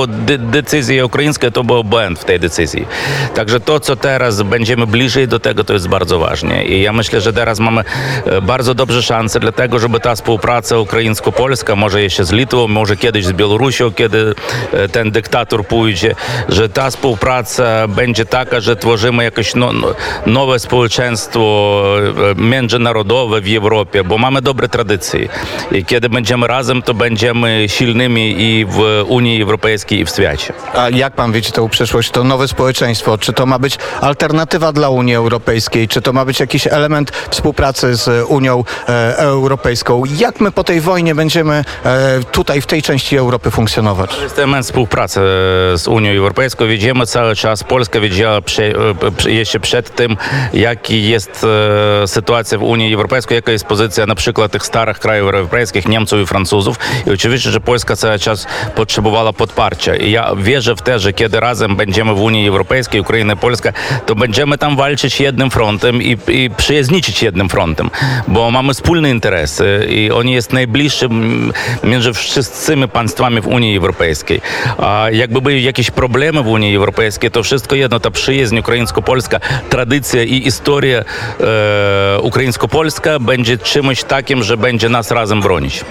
de, 0.08 0.38
decyzja 0.38 1.06
ukraińska, 1.06 1.52
to 1.52 1.64
był 1.64 1.84
błęd 1.84 2.20
w 2.20 2.24
tej 2.24 2.40
decyzji. 2.40 2.88
Także 3.36 3.60
to, 3.60 3.80
co 3.80 3.96
teraz 3.96 4.42
będziemy 4.42 4.88
bliżej 4.88 5.28
do 5.28 5.40
tego, 5.40 5.64
to 5.64 5.74
jest 5.74 5.88
bardzo 5.88 6.20
ważne. 6.20 6.66
I 6.66 6.82
ja 6.82 6.94
myślę, 6.94 7.22
że 7.22 7.34
teraz 7.34 7.60
mamy 7.60 7.84
e, 8.26 8.42
bardzo 8.42 8.74
dobre 8.74 9.02
szanse 9.02 9.40
dla 9.40 9.52
tego, 9.52 9.80
żeby 9.80 10.00
ta 10.00 10.16
współpraca 10.16 10.78
ukraińsko-polska, 10.78 11.76
może 11.76 12.02
jeszcze 12.02 12.26
z 12.26 12.32
Litwą, 12.32 12.68
może 12.68 12.98
kiedyś 12.98 13.26
z 13.26 13.32
Białorusią, 13.32 13.92
kiedy 13.92 14.36
e, 14.74 14.90
ten 14.90 15.12
dyktator 15.12 15.68
pójdzie, 15.68 16.16
że 16.50 16.70
ta 16.70 16.90
współpraca 16.90 17.88
będzie 17.88 18.26
taka, 18.26 18.60
że 18.60 18.76
tworzymy 18.76 19.24
jakieś 19.24 19.56
no, 19.56 19.72
nowe 20.26 20.60
społeczeństwo 20.60 21.84
e, 22.32 22.42
międzynarodowe 22.42 23.42
w 23.42 23.56
Europie, 23.56 24.04
bo 24.04 24.18
mamy 24.18 24.42
dobre 24.42 24.70
tradycje. 24.70 25.30
I 25.72 25.86
kiedy 25.86 26.10
będziemy 26.10 26.48
razem, 26.48 26.82
to 26.82 26.94
będziemy 26.94 27.64
silnymi 27.68 28.36
i 28.38 28.66
w 28.66 29.06
Unii 29.08 29.42
Europejskiej, 29.42 30.00
i 30.00 30.06
w 30.06 30.10
świecie. 30.10 30.54
A 30.74 30.90
jak 30.90 31.14
pan 31.14 31.32
widzi 31.32 31.52
tę 31.52 31.70
przyszłość, 31.70 32.12
to 32.12 32.24
nowe 32.24 32.48
społeczeństwo? 32.48 33.18
Czy 33.18 33.34
to 33.34 33.46
ma 33.46 33.60
być 33.60 33.78
alternatywa 34.02 34.72
dla 34.72 34.90
Unii 34.90 35.16
Europejskiej? 35.16 35.88
Czy 35.88 36.02
to 36.02 36.14
ma 36.14 36.26
być 36.26 36.40
jakiś 36.40 36.68
element 36.68 37.12
współpracy 37.30 37.96
z 37.96 38.26
Unią 38.28 38.64
e, 38.90 39.18
Europejską? 39.18 40.04
Jak 40.18 40.40
my 40.42 40.52
po 40.52 40.64
tej 40.64 40.82
wojnie 40.82 41.16
będziemy 41.16 41.64
e, 41.86 42.20
tutaj, 42.32 42.62
w 42.62 42.66
tej 42.66 42.82
części 42.82 43.18
Europy 43.18 43.52
funkcjonować? 43.52 44.16
To 44.16 44.24
jest 44.24 44.38
element 44.40 44.66
współpracy 44.66 45.20
z 45.76 45.88
Unią 45.88 46.12
Europejską. 46.12 46.68
Widzimy 46.68 47.06
cały 47.06 47.36
czas, 47.36 47.64
Polska 47.64 48.00
prze- 48.46 49.32
jeszcze 49.32 49.60
e, 51.44 52.08
sytuacja 52.08 52.58
w 52.58 52.64
Unii 52.64 52.94
Europejskiej, 52.94 53.36
jaka 53.36 53.52
jest 53.52 53.66
pozycja 53.66 54.06
na 54.06 54.16
przykład 54.16 54.52
tych 54.52 54.66
starych 54.66 55.00
krajów 55.00 55.34
europejskich, 55.34 55.88
Niemców 55.88 56.22
i 56.22 56.26
Francuzów. 56.26 56.78
I 57.08 57.12
oczywiście, 57.12 57.52
że 57.52 57.60
Polska 57.60 57.96
cały 57.96 58.20
czas 58.20 58.48
potrzebowała 58.76 59.34
podparcia. 59.34 59.96
I 59.96 60.12
ja 60.12 60.36
wierzę 60.38 60.76
w 60.76 60.82
to, 60.82 61.00
że 61.00 61.14
kiedy 61.14 61.40
razem 61.40 61.76
będziemy 61.76 62.14
w 62.14 62.22
Unii 62.22 62.48
Europejskiej, 62.48 63.02
Ukraina 63.02 63.34
i 63.34 63.38
Polska, 63.38 63.74
to 64.06 64.16
będziemy 64.16 64.58
tam 64.58 64.76
walczyć 64.76 65.20
jednym 65.20 65.52
frontem 65.52 66.02
i, 66.02 66.18
i 66.28 66.50
przyjaźniczyć 66.58 67.24
jednym 67.24 67.50
frontem, 67.50 67.90
bo 68.28 68.52
mamy 68.52 68.74
wspólne 68.74 69.10
interesy 69.10 69.88
i 69.90 70.12
on 70.12 70.30
jest 70.30 70.54
najbliższy 70.54 71.06
mm, 71.06 71.54
między 71.84 72.14
wszystkimi 72.14 72.88
państwami 72.88 73.42
w 73.42 73.48
Unii 73.48 73.78
Europejskiej. 73.78 74.42
A 74.78 75.08
jakby 75.12 75.42
były 75.42 75.60
jakieś 75.60 75.92
problemy 75.92 76.44
w 76.44 76.48
Unii 76.48 76.76
Europejskiej, 76.76 77.32
to 77.32 77.44
wszystko 77.44 77.76
jedno, 77.76 78.00
ta 78.00 78.12
przyjaźń 78.12 78.58
ukraińsko-polska, 78.58 79.40
tradycja 79.70 80.24
i 80.24 80.42
historia 80.42 81.00
e, 81.00 82.20
ukraińsko-polska 82.22 83.20
będzie 83.20 83.58
czymś 83.58 84.04
takim, 84.04 84.44
że 84.44 84.58
będzie 84.58 84.90
nas 84.90 85.12
razem 85.12 85.42
bronić. 85.42 85.86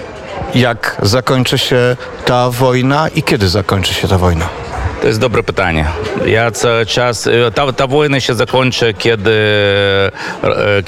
Jak 0.55 0.97
zakończy 1.01 1.57
się 1.57 1.97
ta 2.25 2.49
wojna 2.49 3.07
i 3.07 3.23
kiedy 3.23 3.49
zakończy 3.49 3.93
się 3.93 4.07
ta 4.07 4.17
wojna? 4.17 4.49
To 5.05 5.09
jest 5.09 5.19
dobre 5.19 5.43
pytanie. 5.43 5.85
Ja 6.25 6.51
cały 6.51 6.85
czas, 6.85 7.27
e, 7.27 7.51
ta, 7.51 7.73
ta 7.73 7.87
wojna 7.87 8.19
się 8.19 8.33
zakończy, 8.35 8.93
kiedy, 8.93 9.31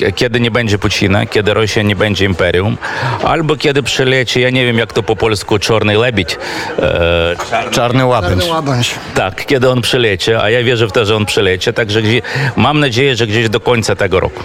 e, 0.06 0.12
kiedy 0.15 0.39
nie 0.39 0.51
będzie 0.51 0.77
Pucina, 0.77 1.25
kiedy 1.25 1.53
Rosja 1.53 1.84
nie 1.84 1.95
będzie 1.95 2.25
imperium, 2.25 2.77
albo 3.23 3.56
kiedy 3.56 3.84
przyleci, 3.84 4.41
ja 4.41 4.49
nie 4.49 4.65
wiem 4.65 4.77
jak 4.77 4.93
to 4.93 5.03
po 5.03 5.15
polsku, 5.15 5.60
czarny 5.60 5.97
lebić. 5.97 6.38
E, 6.80 7.36
Czarny 7.71 8.06
łabędź. 8.06 8.45
Łabędź. 8.45 8.95
tak, 9.15 9.45
kiedy 9.45 9.69
on 9.69 9.82
przyleci, 9.82 10.34
a 10.34 10.49
ja 10.49 10.63
wierzę 10.63 10.88
w 10.88 10.91
to, 10.91 11.06
że 11.06 11.15
on 11.15 11.25
przyleci, 11.25 11.73
także 11.73 12.01
gdzie, 12.01 12.21
mam 12.56 12.80
nadzieję, 12.80 13.15
że 13.15 13.27
gdzieś 13.27 13.49
do 13.49 13.60
końca 13.60 13.95
tego 13.95 14.19
roku. 14.19 14.43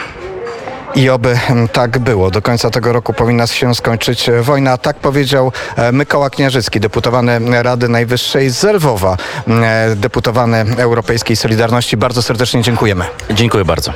I 0.95 1.11
oby 1.11 1.39
mm, 1.51 1.69
tak 1.69 1.99
było. 1.99 2.31
Do 2.31 2.43
końca 2.43 2.71
tego 2.71 2.93
roku 2.93 3.13
powinna 3.13 3.47
się 3.47 3.75
skończyć 3.75 4.29
e, 4.29 4.43
wojna. 4.43 4.79
Tak 4.79 4.97
powiedział 4.97 5.53
e, 5.77 5.93
Mykoła 5.93 6.31
Kniarzycki, 6.31 6.81
deputowany 6.81 7.63
Rady 7.63 7.89
Najwyższej 7.89 8.51
z 8.51 8.65
Lwowa, 8.65 9.17
mm, 9.47 9.65
e, 9.65 9.97
deputowany 9.97 10.65
Europejskiej 10.79 11.37
Solidarności. 11.37 11.97
Bardzo 11.97 12.23
serdecznie 12.23 12.63
dziękujemy. 12.63 13.05
Dziękuję 13.31 13.65
bardzo. 13.65 13.93